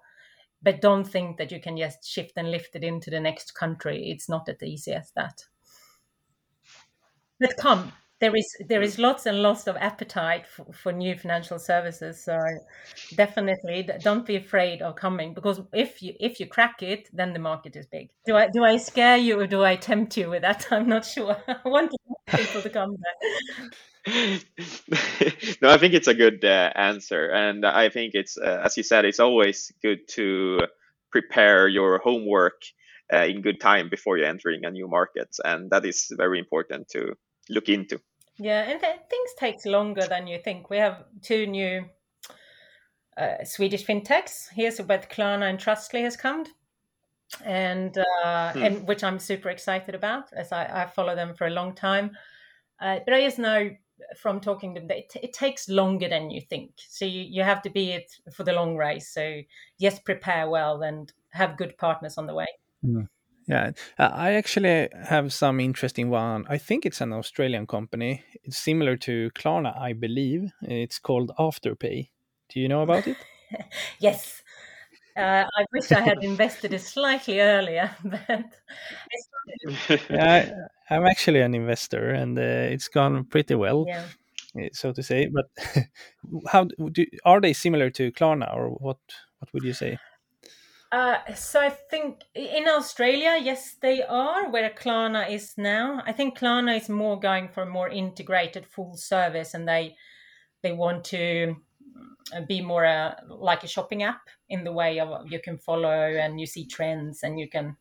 but 0.62 0.80
don't 0.80 1.04
think 1.04 1.36
that 1.38 1.50
you 1.50 1.60
can 1.60 1.76
just 1.76 2.04
shift 2.04 2.32
and 2.36 2.50
lift 2.50 2.76
it 2.76 2.84
into 2.84 3.10
the 3.10 3.20
next 3.20 3.54
country. 3.54 4.10
It's 4.10 4.28
not 4.28 4.48
as 4.48 4.62
easy 4.62 4.92
as 4.92 5.10
that. 5.16 5.44
But 7.40 7.56
come, 7.56 7.92
there 8.22 8.36
is 8.36 8.56
there 8.68 8.82
is 8.82 9.00
lots 9.00 9.26
and 9.26 9.42
lots 9.42 9.66
of 9.66 9.76
appetite 9.76 10.46
for, 10.46 10.64
for 10.72 10.92
new 10.92 11.16
financial 11.18 11.58
services. 11.58 12.22
So 12.24 12.38
definitely 13.16 13.88
don't 14.00 14.24
be 14.24 14.36
afraid 14.36 14.80
of 14.80 14.94
coming 14.94 15.34
because 15.34 15.60
if 15.72 16.00
you 16.00 16.14
if 16.20 16.38
you 16.38 16.46
crack 16.46 16.84
it, 16.84 17.10
then 17.12 17.32
the 17.32 17.40
market 17.40 17.74
is 17.74 17.84
big. 17.86 18.10
Do 18.24 18.36
I 18.36 18.46
do 18.48 18.62
I 18.62 18.76
scare 18.76 19.16
you 19.16 19.40
or 19.40 19.48
do 19.48 19.64
I 19.64 19.74
tempt 19.74 20.16
you 20.16 20.30
with 20.30 20.42
that? 20.42 20.68
I'm 20.70 20.88
not 20.88 21.04
sure. 21.04 21.36
I 21.48 21.68
want 21.68 21.90
people 22.28 22.62
to 22.62 22.70
come 22.70 22.96
there. 23.04 23.18
no, 25.60 25.70
I 25.70 25.78
think 25.78 25.94
it's 25.94 26.08
a 26.08 26.14
good 26.14 26.44
uh, 26.44 26.70
answer, 26.76 27.28
and 27.28 27.66
I 27.66 27.88
think 27.88 28.14
it's 28.14 28.38
uh, 28.38 28.62
as 28.64 28.76
you 28.76 28.84
said, 28.84 29.04
it's 29.04 29.20
always 29.20 29.72
good 29.82 30.06
to 30.10 30.60
prepare 31.10 31.66
your 31.66 31.98
homework 31.98 32.62
uh, 33.12 33.24
in 33.24 33.42
good 33.42 33.60
time 33.60 33.88
before 33.90 34.16
you're 34.16 34.28
entering 34.28 34.64
a 34.64 34.70
new 34.70 34.86
market, 34.86 35.36
and 35.44 35.70
that 35.70 35.84
is 35.84 36.06
very 36.16 36.38
important 36.38 36.88
to 36.90 37.14
look 37.50 37.68
into. 37.68 37.98
Yeah, 38.42 38.62
and 38.62 38.80
th- 38.80 39.00
things 39.08 39.30
takes 39.38 39.66
longer 39.66 40.02
than 40.02 40.26
you 40.26 40.38
think. 40.38 40.68
We 40.68 40.78
have 40.78 41.04
two 41.22 41.46
new 41.46 41.84
uh, 43.16 43.44
Swedish 43.44 43.86
fintechs. 43.86 44.48
Here's 44.52 44.78
where 44.78 44.98
Klarna 44.98 45.48
and 45.48 45.60
Trustly 45.60 46.02
has 46.02 46.16
come, 46.16 46.44
and 47.44 47.96
uh, 47.96 48.52
hmm. 48.52 48.62
and 48.62 48.88
which 48.88 49.04
I'm 49.04 49.20
super 49.20 49.48
excited 49.48 49.94
about 49.94 50.32
as 50.32 50.50
I, 50.50 50.82
I 50.82 50.86
follow 50.86 51.14
them 51.14 51.34
for 51.34 51.46
a 51.46 51.50
long 51.50 51.74
time. 51.74 52.16
Uh, 52.80 52.98
but 53.04 53.14
I 53.14 53.22
just 53.22 53.38
know 53.38 53.70
from 54.16 54.40
talking 54.40 54.74
to 54.74 54.80
them, 54.80 54.90
it, 54.90 55.12
it 55.22 55.32
takes 55.32 55.68
longer 55.68 56.08
than 56.08 56.30
you 56.30 56.40
think. 56.40 56.72
So 56.76 57.04
you, 57.04 57.22
you 57.22 57.44
have 57.44 57.62
to 57.62 57.70
be 57.70 57.92
it 57.92 58.12
for 58.32 58.42
the 58.42 58.52
long 58.52 58.76
race. 58.76 59.08
So 59.08 59.40
yes, 59.78 60.00
prepare 60.00 60.48
well 60.48 60.82
and 60.82 61.12
have 61.30 61.56
good 61.56 61.78
partners 61.78 62.18
on 62.18 62.26
the 62.26 62.34
way. 62.34 62.48
Mm. 62.84 63.08
Yeah, 63.46 63.72
uh, 63.98 64.10
I 64.12 64.32
actually 64.32 64.88
have 65.08 65.32
some 65.32 65.58
interesting 65.60 66.10
one. 66.10 66.44
I 66.48 66.58
think 66.58 66.86
it's 66.86 67.00
an 67.00 67.12
Australian 67.12 67.66
company. 67.66 68.22
It's 68.44 68.58
similar 68.58 68.96
to 68.98 69.30
Klarna, 69.34 69.76
I 69.78 69.92
believe. 69.92 70.52
It's 70.62 70.98
called 70.98 71.32
Afterpay. 71.38 72.10
Do 72.48 72.60
you 72.60 72.68
know 72.68 72.82
about 72.82 73.06
it? 73.06 73.16
yes. 73.98 74.42
Uh, 75.16 75.44
I 75.44 75.64
wish 75.72 75.92
I 75.92 76.00
had 76.00 76.24
invested 76.24 76.72
it 76.72 76.80
slightly 76.80 77.40
earlier, 77.40 77.94
but 78.04 78.44
yeah, 80.10 80.52
I, 80.88 80.94
am 80.94 81.04
actually 81.04 81.40
an 81.40 81.54
investor, 81.54 82.10
and 82.10 82.38
uh, 82.38 82.72
it's 82.72 82.88
gone 82.88 83.24
pretty 83.24 83.54
well, 83.54 83.84
yeah. 83.86 84.04
Eh, 84.58 84.68
so 84.72 84.92
to 84.92 85.02
say. 85.02 85.28
But 85.28 85.50
how 86.48 86.64
do, 86.64 87.04
are 87.26 87.40
they 87.42 87.52
similar 87.52 87.90
to 87.90 88.10
Klarna, 88.12 88.54
or 88.54 88.70
what? 88.70 88.98
What 89.38 89.52
would 89.52 89.64
you 89.64 89.74
say? 89.74 89.98
Uh, 90.92 91.18
so 91.34 91.58
I 91.58 91.70
think 91.70 92.20
in 92.34 92.68
Australia, 92.68 93.38
yes, 93.42 93.76
they 93.80 94.02
are 94.02 94.50
where 94.50 94.68
Klarna 94.68 95.30
is 95.30 95.54
now. 95.56 96.02
I 96.06 96.12
think 96.12 96.38
Klarna 96.38 96.76
is 96.76 96.90
more 96.90 97.18
going 97.18 97.48
for 97.48 97.62
a 97.62 97.70
more 97.70 97.88
integrated 97.88 98.66
full 98.66 98.96
service, 98.98 99.54
and 99.54 99.66
they 99.66 99.96
they 100.62 100.72
want 100.72 101.04
to 101.04 101.56
uh, 102.34 102.42
be 102.46 102.60
more 102.60 102.84
a, 102.84 103.16
like 103.26 103.64
a 103.64 103.68
shopping 103.68 104.02
app 104.02 104.20
in 104.50 104.64
the 104.64 104.72
way 104.72 105.00
of 105.00 105.32
you 105.32 105.40
can 105.40 105.56
follow 105.56 105.88
and 105.88 106.38
you 106.38 106.46
see 106.46 106.66
trends 106.66 107.22
and 107.22 107.40
you 107.40 107.48
can, 107.48 107.74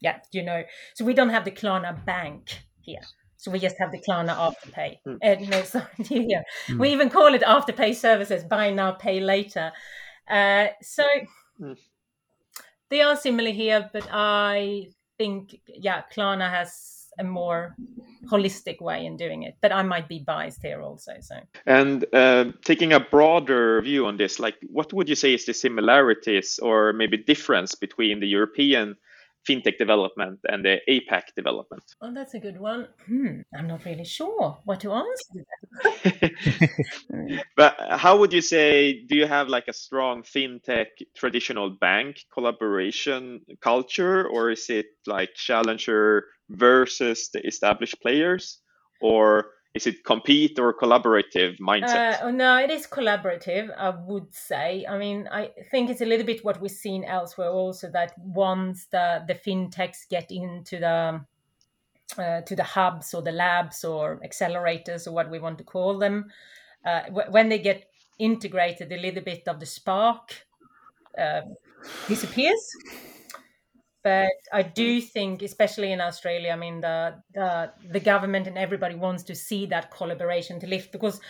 yeah, 0.00 0.18
you 0.32 0.42
know. 0.42 0.64
So 0.94 1.04
we 1.04 1.14
don't 1.14 1.30
have 1.30 1.44
the 1.44 1.52
Klarna 1.52 2.04
bank 2.04 2.58
here. 2.80 3.00
So 3.36 3.52
we 3.52 3.60
just 3.60 3.76
have 3.78 3.92
the 3.92 4.00
Klarna 4.00 4.34
Afterpay. 4.34 4.98
Mm. 5.06 5.18
Uh, 5.22 5.48
no, 5.48 5.62
sorry, 5.62 5.86
yeah. 6.26 6.42
Mm. 6.66 6.80
We 6.80 6.90
even 6.90 7.08
call 7.08 7.34
it 7.34 7.42
Afterpay 7.42 7.94
services, 7.94 8.42
buy 8.42 8.72
now, 8.72 8.92
pay 8.92 9.20
later. 9.20 9.70
Uh, 10.28 10.66
so 10.82 11.04
mm. 11.60 11.76
They 12.90 13.02
are 13.02 13.16
similar 13.16 13.50
here, 13.50 13.88
but 13.92 14.08
I 14.10 14.88
think, 15.18 15.60
yeah, 15.66 16.02
Klarna 16.14 16.50
has 16.50 16.98
a 17.18 17.24
more 17.24 17.74
holistic 18.30 18.80
way 18.80 19.04
in 19.04 19.16
doing 19.16 19.42
it. 19.42 19.56
But 19.60 19.72
I 19.72 19.82
might 19.82 20.08
be 20.08 20.20
biased 20.20 20.62
here 20.62 20.80
also. 20.82 21.12
So, 21.20 21.36
and 21.66 22.04
uh, 22.12 22.52
taking 22.64 22.92
a 22.92 23.00
broader 23.00 23.80
view 23.82 24.06
on 24.06 24.16
this, 24.16 24.38
like, 24.38 24.56
what 24.70 24.92
would 24.92 25.08
you 25.08 25.14
say 25.14 25.34
is 25.34 25.44
the 25.44 25.54
similarities 25.54 26.58
or 26.62 26.92
maybe 26.92 27.16
difference 27.16 27.74
between 27.74 28.20
the 28.20 28.28
European 28.28 28.96
fintech 29.48 29.78
development 29.78 30.40
and 30.44 30.64
the 30.64 30.78
APAC 30.88 31.22
development? 31.36 31.82
Well, 32.00 32.12
that's 32.12 32.34
a 32.34 32.38
good 32.38 32.60
one. 32.60 32.88
Hmm, 33.06 33.40
I'm 33.56 33.68
not 33.68 33.84
really 33.84 34.04
sure 34.04 34.58
what 34.64 34.80
to 34.80 34.92
answer. 34.92 35.44
but 37.56 37.76
how 37.90 38.18
would 38.18 38.32
you 38.32 38.40
say? 38.40 39.04
Do 39.08 39.16
you 39.16 39.26
have 39.26 39.48
like 39.48 39.68
a 39.68 39.72
strong 39.72 40.22
fintech 40.22 40.86
traditional 41.16 41.70
bank 41.70 42.20
collaboration 42.32 43.40
culture, 43.60 44.26
or 44.26 44.50
is 44.50 44.68
it 44.68 44.86
like 45.06 45.30
challenger 45.34 46.24
versus 46.50 47.30
the 47.32 47.46
established 47.46 48.00
players, 48.00 48.60
or 49.00 49.46
is 49.74 49.86
it 49.86 50.04
compete 50.04 50.58
or 50.58 50.74
collaborative 50.74 51.58
mindset? 51.58 52.22
Uh, 52.22 52.30
no, 52.30 52.58
it 52.58 52.70
is 52.70 52.86
collaborative. 52.86 53.70
I 53.76 53.90
would 53.90 54.34
say. 54.34 54.86
I 54.88 54.98
mean, 54.98 55.28
I 55.30 55.50
think 55.70 55.90
it's 55.90 56.00
a 56.00 56.06
little 56.06 56.26
bit 56.26 56.44
what 56.44 56.60
we've 56.60 56.70
seen 56.70 57.04
elsewhere 57.04 57.50
also 57.50 57.90
that 57.90 58.14
once 58.18 58.86
the 58.86 59.24
the 59.28 59.34
fintechs 59.34 60.08
get 60.08 60.30
into 60.30 60.78
the 60.78 61.20
uh, 62.16 62.40
to 62.40 62.56
the 62.56 62.64
hubs 62.64 63.14
or 63.14 63.22
the 63.22 63.32
labs 63.32 63.84
or 63.84 64.20
accelerators 64.24 65.06
or 65.06 65.12
what 65.12 65.30
we 65.30 65.38
want 65.38 65.58
to 65.58 65.64
call 65.64 65.98
them, 65.98 66.26
uh, 66.84 67.02
w- 67.02 67.30
when 67.30 67.48
they 67.48 67.58
get 67.58 67.84
integrated, 68.18 68.90
a 68.90 68.96
little 68.96 69.22
bit 69.22 69.46
of 69.46 69.60
the 69.60 69.66
spark 69.66 70.46
uh, 71.18 71.42
disappears 72.08 72.70
but 74.08 74.30
I 74.54 74.62
do 74.62 75.02
think, 75.02 75.42
especially 75.42 75.92
in 75.92 76.00
Australia, 76.00 76.50
I 76.52 76.56
mean, 76.56 76.80
the, 76.80 77.22
the 77.34 77.70
the 77.92 78.00
government 78.00 78.46
and 78.46 78.56
everybody 78.56 78.94
wants 78.94 79.22
to 79.24 79.34
see 79.34 79.66
that 79.66 79.90
collaboration 79.90 80.58
to 80.60 80.66
lift 80.66 80.92
because 80.92 81.20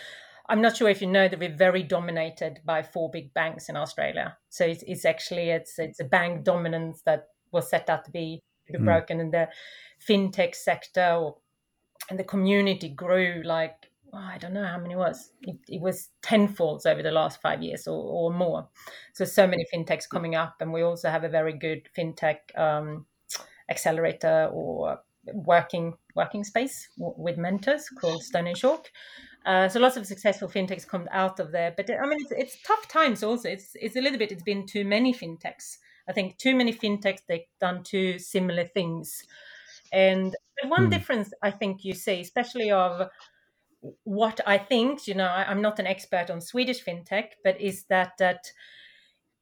I'm 0.47 0.61
not 0.61 0.77
sure 0.77 0.89
if 0.89 1.01
you 1.01 1.07
know 1.07 1.27
that 1.27 1.39
we're 1.39 1.63
very 1.67 1.83
dominated 1.83 2.61
by 2.63 2.83
four 2.83 3.11
big 3.11 3.33
banks 3.33 3.67
in 3.67 3.75
Australia. 3.75 4.37
So 4.49 4.63
it's, 4.65 4.83
it's 4.83 5.03
actually 5.03 5.49
it's 5.49 5.77
it's 5.77 5.99
a 5.99 6.05
bank 6.05 6.45
dominance 6.45 7.01
that 7.05 7.27
was 7.51 7.69
set 7.69 7.89
out 7.89 8.05
to 8.05 8.11
be, 8.11 8.39
to 8.67 8.73
be 8.73 8.79
mm. 8.79 8.85
broken, 8.85 9.19
and 9.19 9.33
the 9.33 9.49
fintech 10.07 10.55
sector 10.55 11.09
or, 11.21 11.35
and 12.09 12.17
the 12.17 12.23
community 12.23 12.87
grew 12.87 13.41
like 13.43 13.88
oh, 14.13 14.17
I 14.17 14.37
don't 14.37 14.53
know 14.53 14.65
how 14.65 14.77
many 14.77 14.93
it 14.93 14.97
was. 14.97 15.31
It, 15.41 15.57
it 15.67 15.81
was 15.81 16.09
tenfolds 16.21 16.85
over 16.85 17.01
the 17.01 17.11
last 17.11 17.41
five 17.41 17.61
years 17.61 17.87
or, 17.87 17.97
or, 17.97 18.33
more. 18.33 18.67
So 19.13 19.25
so 19.25 19.47
many 19.47 19.65
fintechs 19.73 20.09
coming 20.09 20.35
up, 20.35 20.55
and 20.59 20.73
we 20.73 20.81
also 20.81 21.09
have 21.09 21.23
a 21.23 21.29
very 21.29 21.53
good 21.53 21.87
fintech 21.97 22.57
um, 22.57 23.05
accelerator 23.69 24.49
or 24.51 24.99
working 25.33 25.93
working 26.15 26.43
space 26.43 26.89
with 26.97 27.37
mentors 27.37 27.89
called 27.89 28.23
Stone 28.23 28.47
and 28.47 28.57
Chalk. 28.57 28.89
Uh, 29.45 29.69
so 29.69 29.79
lots 29.79 29.97
of 29.97 30.05
successful 30.05 30.47
fintechs 30.47 30.87
come 30.87 31.07
out 31.11 31.39
of 31.39 31.51
there, 31.51 31.73
but 31.75 31.89
I 31.89 32.05
mean 32.05 32.19
it's, 32.21 32.31
it's 32.31 32.63
tough 32.63 32.87
times 32.87 33.23
also. 33.23 33.49
It's 33.49 33.71
it's 33.75 33.95
a 33.95 34.01
little 34.01 34.19
bit. 34.19 34.31
It's 34.31 34.43
been 34.43 34.65
too 34.65 34.85
many 34.85 35.13
fintechs. 35.13 35.77
I 36.07 36.13
think 36.13 36.37
too 36.37 36.55
many 36.55 36.73
fintechs 36.73 37.21
they've 37.27 37.41
done 37.59 37.83
too 37.83 38.19
similar 38.19 38.65
things, 38.65 39.23
and 39.93 40.35
one 40.67 40.87
mm. 40.87 40.91
difference 40.91 41.31
I 41.41 41.51
think 41.51 41.83
you 41.83 41.93
see, 41.93 42.19
especially 42.21 42.71
of 42.71 43.09
what 44.03 44.39
I 44.45 44.57
think, 44.57 45.07
you 45.07 45.13
know, 45.13 45.27
I, 45.27 45.49
am 45.49 45.61
not 45.61 45.79
an 45.79 45.87
expert 45.87 46.29
on 46.29 46.41
Swedish 46.41 46.83
fintech, 46.83 47.31
but 47.43 47.59
is 47.61 47.85
that 47.85 48.13
that 48.19 48.51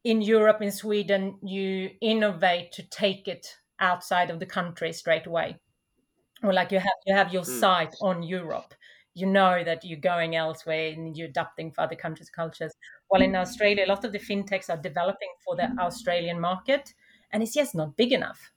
in 0.03 0.21
Europe, 0.21 0.61
in 0.61 0.71
Sweden, 0.71 1.37
you 1.43 1.89
innovate 2.01 2.71
to 2.73 2.83
take 2.83 3.27
it 3.27 3.47
outside 3.79 4.29
of 4.29 4.39
the 4.39 4.45
country 4.45 4.93
straight 4.93 5.25
away, 5.25 5.57
or 6.43 6.53
like 6.53 6.71
you 6.71 6.79
have 6.79 6.99
you 7.05 7.15
have 7.15 7.33
your 7.33 7.43
mm. 7.43 7.59
sight 7.59 7.95
on 8.01 8.23
Europe. 8.23 8.73
You 9.15 9.25
know 9.25 9.63
that 9.63 9.83
you're 9.83 9.99
going 9.99 10.35
elsewhere 10.35 10.89
and 10.89 11.17
you're 11.17 11.27
adapting 11.27 11.71
for 11.71 11.81
other 11.81 11.95
countries' 11.95 12.29
cultures. 12.29 12.71
While 13.07 13.23
in 13.23 13.35
Australia, 13.35 13.85
a 13.85 13.87
lot 13.87 14.05
of 14.05 14.11
the 14.11 14.19
fintechs 14.19 14.69
are 14.69 14.77
developing 14.77 15.29
for 15.43 15.55
the 15.55 15.71
Australian 15.79 16.39
market, 16.39 16.93
and 17.31 17.41
it's 17.41 17.55
just 17.55 17.73
not 17.73 17.97
big 17.97 18.13
enough. 18.13 18.51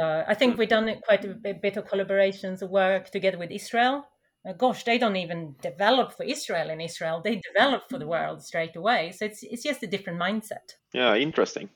Uh, 0.00 0.24
I 0.26 0.34
think 0.34 0.58
we've 0.58 0.68
done 0.68 0.92
quite 1.04 1.24
a 1.24 1.34
bit 1.34 1.76
of 1.76 1.86
collaborations 1.86 2.62
of 2.62 2.70
work 2.70 3.10
together 3.10 3.38
with 3.38 3.50
Israel. 3.50 4.06
Uh, 4.46 4.52
gosh, 4.52 4.84
they 4.84 4.98
don't 4.98 5.16
even 5.16 5.56
develop 5.62 6.12
for 6.12 6.24
Israel 6.24 6.70
in 6.70 6.80
Israel; 6.80 7.20
they 7.22 7.40
develop 7.52 7.82
for 7.90 7.98
the 7.98 8.06
world 8.06 8.42
straight 8.42 8.76
away. 8.76 9.12
So 9.12 9.24
it's 9.24 9.42
it's 9.42 9.62
just 9.62 9.82
a 9.82 9.86
different 9.86 10.20
mindset. 10.20 10.66
Yeah, 10.92 11.14
interesting. 11.16 11.70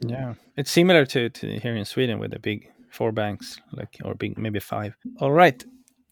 Yeah, 0.00 0.34
it's 0.56 0.70
similar 0.70 1.06
to, 1.06 1.30
to 1.30 1.58
here 1.60 1.76
in 1.76 1.84
Sweden 1.84 2.18
with 2.18 2.32
the 2.32 2.38
big 2.38 2.70
four 2.90 3.12
banks, 3.12 3.60
like 3.72 3.96
or 4.04 4.14
big 4.14 4.36
maybe 4.36 4.60
five. 4.60 4.96
All 5.20 5.32
right, 5.32 5.64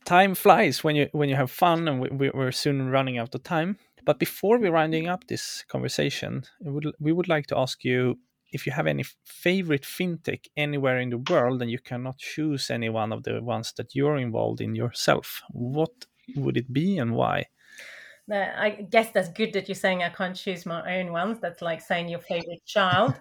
time 0.04 0.34
flies 0.34 0.82
when 0.84 0.96
you 0.96 1.08
when 1.12 1.28
you 1.28 1.36
have 1.36 1.50
fun, 1.50 1.88
and 1.88 2.00
we, 2.00 2.30
we're 2.30 2.52
soon 2.52 2.90
running 2.90 3.18
out 3.18 3.34
of 3.34 3.42
time. 3.42 3.78
But 4.04 4.18
before 4.18 4.58
we're 4.58 4.72
rounding 4.72 5.08
up 5.08 5.26
this 5.26 5.64
conversation, 5.68 6.42
would, 6.60 6.86
we 6.98 7.12
would 7.12 7.28
like 7.28 7.46
to 7.48 7.58
ask 7.58 7.84
you 7.84 8.18
if 8.52 8.66
you 8.66 8.72
have 8.72 8.86
any 8.86 9.04
favorite 9.24 9.82
fintech 9.82 10.46
anywhere 10.56 10.98
in 10.98 11.10
the 11.10 11.18
world 11.18 11.62
and 11.62 11.70
you 11.70 11.78
cannot 11.78 12.18
choose 12.18 12.70
any 12.70 12.88
one 12.88 13.12
of 13.12 13.24
the 13.24 13.42
ones 13.42 13.72
that 13.76 13.94
you're 13.94 14.16
involved 14.16 14.60
in 14.60 14.74
yourself, 14.74 15.42
what 15.50 16.06
would 16.36 16.56
it 16.56 16.72
be 16.72 16.98
and 16.98 17.14
why? 17.14 17.46
I 18.30 18.86
guess 18.88 19.10
that's 19.10 19.28
good 19.28 19.52
that 19.54 19.68
you're 19.68 19.74
saying 19.74 20.02
I 20.02 20.08
can't 20.08 20.36
choose 20.36 20.64
my 20.64 20.98
own 20.98 21.12
ones. 21.12 21.38
That's 21.40 21.60
like 21.60 21.80
saying 21.80 22.08
your 22.08 22.20
favorite 22.20 22.64
child. 22.64 23.14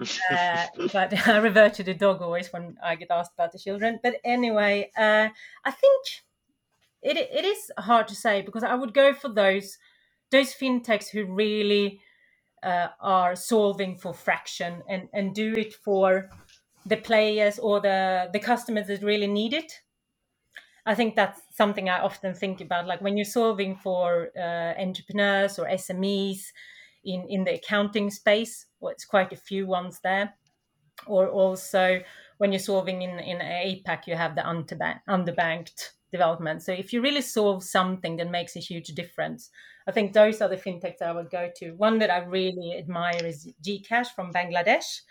uh, 0.30 0.66
but 0.92 1.12
I 1.28 1.38
revert 1.38 1.74
to 1.74 1.82
the 1.82 1.94
dog 1.94 2.22
always 2.22 2.52
when 2.52 2.76
I 2.82 2.94
get 2.96 3.10
asked 3.10 3.32
about 3.34 3.52
the 3.52 3.58
children. 3.58 4.00
But 4.02 4.16
anyway, 4.24 4.90
uh, 4.96 5.28
I 5.64 5.70
think 5.70 6.06
it 7.02 7.16
it 7.16 7.44
is 7.44 7.70
hard 7.78 8.08
to 8.08 8.14
say 8.14 8.42
because 8.42 8.64
I 8.64 8.74
would 8.74 8.94
go 8.94 9.12
for 9.14 9.28
those 9.28 9.78
those 10.30 10.54
fintechs 10.54 11.08
who 11.08 11.26
really 11.26 12.00
uh, 12.64 12.88
are 13.00 13.36
solving 13.36 13.96
for 13.96 14.14
fraction 14.14 14.82
and, 14.88 15.08
and 15.12 15.34
do 15.34 15.52
it 15.52 15.74
for 15.74 16.30
the 16.86 16.96
players 16.96 17.58
or 17.58 17.80
the, 17.80 18.28
the 18.32 18.38
customers 18.38 18.86
that 18.86 19.02
really 19.02 19.26
need 19.26 19.52
it. 19.52 19.72
I 20.86 20.94
think 20.94 21.16
that's 21.16 21.40
something 21.52 21.88
I 21.88 22.00
often 22.00 22.34
think 22.34 22.60
about. 22.60 22.86
Like 22.86 23.00
when 23.00 23.16
you're 23.16 23.24
solving 23.24 23.76
for 23.76 24.28
uh, 24.36 24.74
entrepreneurs 24.78 25.58
or 25.58 25.66
SMEs 25.66 26.40
in, 27.04 27.26
in 27.28 27.44
the 27.44 27.54
accounting 27.54 28.10
space, 28.10 28.66
well, 28.80 28.92
it's 28.92 29.04
quite 29.06 29.32
a 29.32 29.36
few 29.36 29.66
ones 29.66 30.00
there. 30.02 30.34
Or 31.06 31.28
also 31.28 32.00
when 32.38 32.52
you're 32.52 32.58
solving 32.58 33.02
in, 33.02 33.18
in 33.18 33.38
APAC, 33.38 34.06
you 34.06 34.14
have 34.14 34.34
the 34.34 34.42
underbanked 34.42 35.90
development. 36.12 36.62
So 36.62 36.72
if 36.72 36.92
you 36.92 37.00
really 37.00 37.22
solve 37.22 37.64
something 37.64 38.16
that 38.16 38.30
makes 38.30 38.56
a 38.56 38.60
huge 38.60 38.88
difference, 38.88 39.50
I 39.86 39.92
think 39.92 40.12
those 40.12 40.40
are 40.40 40.48
the 40.48 40.56
fintechs 40.56 41.02
I 41.02 41.12
would 41.12 41.30
go 41.30 41.50
to. 41.56 41.72
One 41.72 41.98
that 41.98 42.10
I 42.10 42.24
really 42.24 42.76
admire 42.78 43.24
is 43.24 43.52
bKash 43.62 44.08
from 44.08 44.32
Bangladesh. 44.32 45.02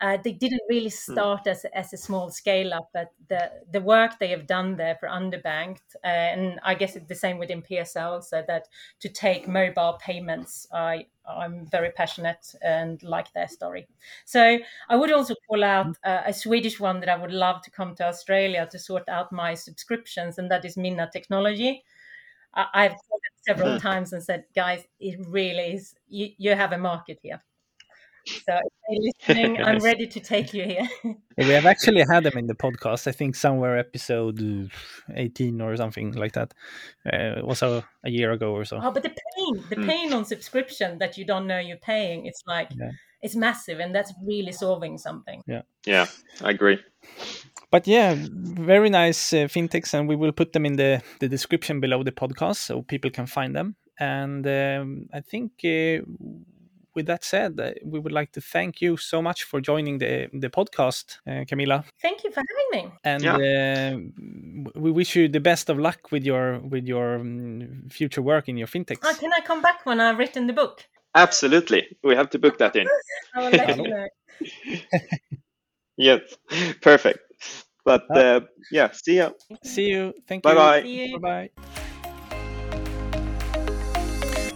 Uh, 0.00 0.18
they 0.22 0.32
didn't 0.32 0.60
really 0.68 0.90
hmm. 0.90 1.12
start 1.12 1.46
as, 1.46 1.64
as 1.72 1.92
a 1.92 1.96
small 1.96 2.28
scale 2.28 2.74
up, 2.74 2.90
but 2.92 3.12
the, 3.28 3.50
the 3.70 3.80
work 3.80 4.18
they 4.18 4.28
have 4.28 4.46
done 4.46 4.76
there 4.76 4.96
for 4.96 5.08
underbanked, 5.08 5.94
uh, 6.02 6.08
and 6.08 6.58
I 6.64 6.74
guess 6.74 6.96
it's 6.96 7.08
the 7.08 7.14
same 7.14 7.38
within 7.38 7.62
PSL, 7.62 8.22
so 8.22 8.42
that 8.48 8.66
to 9.00 9.08
take 9.08 9.46
mobile 9.46 9.98
payments, 10.04 10.66
I, 10.72 11.06
I'm 11.26 11.66
very 11.66 11.90
passionate 11.90 12.54
and 12.60 13.02
like 13.04 13.32
their 13.32 13.48
story. 13.48 13.86
So 14.24 14.58
I 14.88 14.96
would 14.96 15.12
also 15.12 15.36
call 15.48 15.62
out 15.62 15.86
hmm. 15.86 15.92
uh, 16.02 16.22
a 16.26 16.34
Swedish 16.34 16.80
one 16.80 16.98
that 17.00 17.08
I 17.08 17.16
would 17.16 17.32
love 17.32 17.62
to 17.62 17.70
come 17.70 17.94
to 17.94 18.04
Australia 18.04 18.68
to 18.72 18.78
sort 18.80 19.08
out 19.08 19.30
my 19.30 19.54
subscriptions, 19.54 20.38
and 20.38 20.50
that 20.50 20.64
is 20.64 20.76
Minna 20.76 21.08
Technology. 21.12 21.84
I, 22.56 22.82
have 22.84 22.92
called 22.92 23.20
it 23.24 23.44
several 23.46 23.72
hmm. 23.72 23.78
times 23.78 24.12
and 24.12 24.22
said, 24.22 24.44
guys, 24.54 24.84
it 25.00 25.18
really 25.26 25.74
is, 25.74 25.94
you, 26.08 26.28
you 26.38 26.54
have 26.54 26.72
a 26.72 26.78
market 26.78 27.18
here. 27.22 27.42
So 28.26 28.32
if 28.48 28.72
they're 29.26 29.36
listening, 29.36 29.62
I'm 29.64 29.78
ready 29.78 30.06
to 30.06 30.20
take 30.20 30.54
you 30.54 30.64
here. 30.64 30.88
we 31.38 31.48
have 31.48 31.66
actually 31.66 32.04
had 32.10 32.24
them 32.24 32.38
in 32.38 32.46
the 32.46 32.54
podcast. 32.54 33.06
I 33.06 33.12
think 33.12 33.34
somewhere 33.34 33.78
episode 33.78 34.70
18 35.14 35.60
or 35.60 35.76
something 35.76 36.12
like 36.12 36.32
that. 36.32 36.54
Uh, 37.06 37.38
it 37.38 37.46
was 37.46 37.62
a, 37.62 37.84
a 38.04 38.10
year 38.10 38.32
ago 38.32 38.52
or 38.52 38.64
so. 38.64 38.80
Oh, 38.82 38.90
but 38.90 39.02
the 39.02 39.10
pain, 39.10 39.64
the 39.68 39.76
Mm. 39.76 39.86
pain 39.86 40.12
on 40.12 40.24
subscription 40.24 40.98
that 40.98 41.18
you 41.18 41.24
don't 41.24 41.46
know 41.46 41.58
you're 41.58 41.76
paying, 41.76 42.26
it's 42.26 42.42
like 42.46 42.70
Yeah. 42.74 42.90
it's 43.20 43.36
massive, 43.36 43.80
and 43.80 43.94
that's 43.94 44.12
really 44.24 44.52
solving 44.52 44.96
something. 44.98 45.42
Yeah. 45.46 45.62
Yeah, 45.86 46.06
I 46.42 46.50
agree. 46.50 46.78
But 47.70 47.86
yeah, 47.86 48.14
very 48.18 48.90
nice 48.90 49.32
uh, 49.32 49.48
fintechs, 49.48 49.94
and 49.94 50.08
we 50.08 50.16
will 50.16 50.32
put 50.32 50.52
them 50.52 50.66
in 50.66 50.76
the, 50.76 51.02
the 51.20 51.28
description 51.28 51.80
below 51.80 52.02
the 52.02 52.12
podcast 52.12 52.56
so 52.56 52.82
people 52.82 53.10
can 53.10 53.26
find 53.26 53.54
them. 53.54 53.76
And 53.98 54.46
um, 54.46 55.08
I 55.12 55.20
think 55.20 55.52
uh, 55.64 56.04
with 56.94 57.06
that 57.06 57.24
said, 57.24 57.58
uh, 57.58 57.72
we 57.84 57.98
would 57.98 58.12
like 58.12 58.32
to 58.32 58.40
thank 58.40 58.80
you 58.80 58.96
so 58.96 59.20
much 59.20 59.44
for 59.44 59.60
joining 59.60 59.98
the 59.98 60.28
the 60.32 60.50
podcast, 60.50 61.18
uh, 61.28 61.44
Camilla. 61.48 61.84
Thank 62.00 62.24
you 62.24 62.30
for 62.30 62.42
having 62.50 62.70
me. 62.72 62.92
And 63.04 63.26
uh, 63.26 64.80
we 64.80 64.90
wish 64.90 65.16
you 65.16 65.28
the 65.28 65.40
best 65.40 65.70
of 65.70 65.78
luck 65.78 66.10
with 66.10 66.24
your 66.24 66.60
with 66.60 66.86
your 66.86 67.16
um, 67.16 67.88
future 67.90 68.22
work 68.22 68.48
in 68.48 68.56
your 68.56 68.68
fintechs. 68.68 68.98
Oh, 69.02 69.14
can 69.18 69.32
I 69.32 69.40
come 69.40 69.62
back 69.62 69.84
when 69.86 70.00
I've 70.00 70.18
written 70.18 70.46
the 70.46 70.52
book? 70.52 70.84
Absolutely. 71.14 71.96
We 72.02 72.16
have 72.16 72.30
to 72.30 72.38
book 72.38 72.58
that 72.58 72.74
in. 72.76 72.88
I 73.34 73.38
will 73.40 73.50
let 73.50 73.76
you 73.76 73.88
know. 73.88 74.06
Yes, 75.96 76.20
perfect. 76.82 77.20
But 77.84 78.04
uh, 78.16 78.40
yeah, 78.70 78.90
see 78.92 79.16
ya. 79.16 79.30
See 79.62 79.90
you. 79.90 80.14
Thank 80.26 80.42
Bye 80.42 80.52
you. 80.52 80.56
bye. 80.56 80.82
See 80.82 81.06
you. 81.06 81.18
Bye 81.20 81.50
bye. 81.54 81.74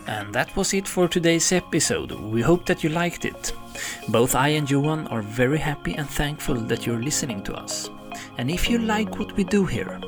And 0.07 0.35
that 0.35 0.55
was 0.57 0.73
it 0.73 0.89
for 0.89 1.07
today's 1.07 1.53
episode. 1.53 2.13
We 2.13 2.41
hope 2.41 2.65
that 2.67 2.83
you 2.83 2.89
liked 2.91 3.27
it. 3.27 3.53
Both 4.09 4.35
I 4.35 4.49
and 4.49 4.69
Johan 4.69 5.07
are 5.09 5.21
very 5.23 5.59
happy 5.59 5.95
and 5.95 6.09
thankful 6.09 6.55
that 6.55 6.87
you're 6.87 7.03
listening 7.03 7.43
to 7.45 7.55
us. 7.55 7.91
And 8.39 8.51
if 8.51 8.71
you 8.71 8.79
like 8.79 9.19
what 9.19 9.37
we 9.37 9.45
do 9.45 9.67
here, 9.67 10.01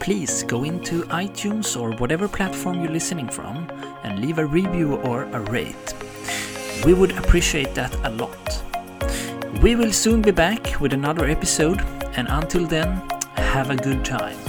please 0.00 0.42
go 0.42 0.64
into 0.64 1.02
iTunes 1.04 1.78
or 1.78 1.92
whatever 1.98 2.26
platform 2.28 2.80
you're 2.82 2.90
listening 2.90 3.28
from 3.28 3.68
and 4.02 4.20
leave 4.20 4.38
a 4.38 4.46
review 4.46 4.96
or 4.96 5.24
a 5.24 5.40
rate. 5.40 5.94
We 6.84 6.94
would 6.94 7.12
appreciate 7.18 7.74
that 7.74 7.94
a 8.06 8.10
lot. 8.10 8.62
We 9.62 9.76
will 9.76 9.92
soon 9.92 10.22
be 10.22 10.32
back 10.32 10.80
with 10.80 10.92
another 10.92 11.26
episode, 11.26 11.80
and 12.16 12.28
until 12.28 12.66
then, 12.66 13.02
have 13.36 13.70
a 13.70 13.76
good 13.76 14.04
time. 14.04 14.41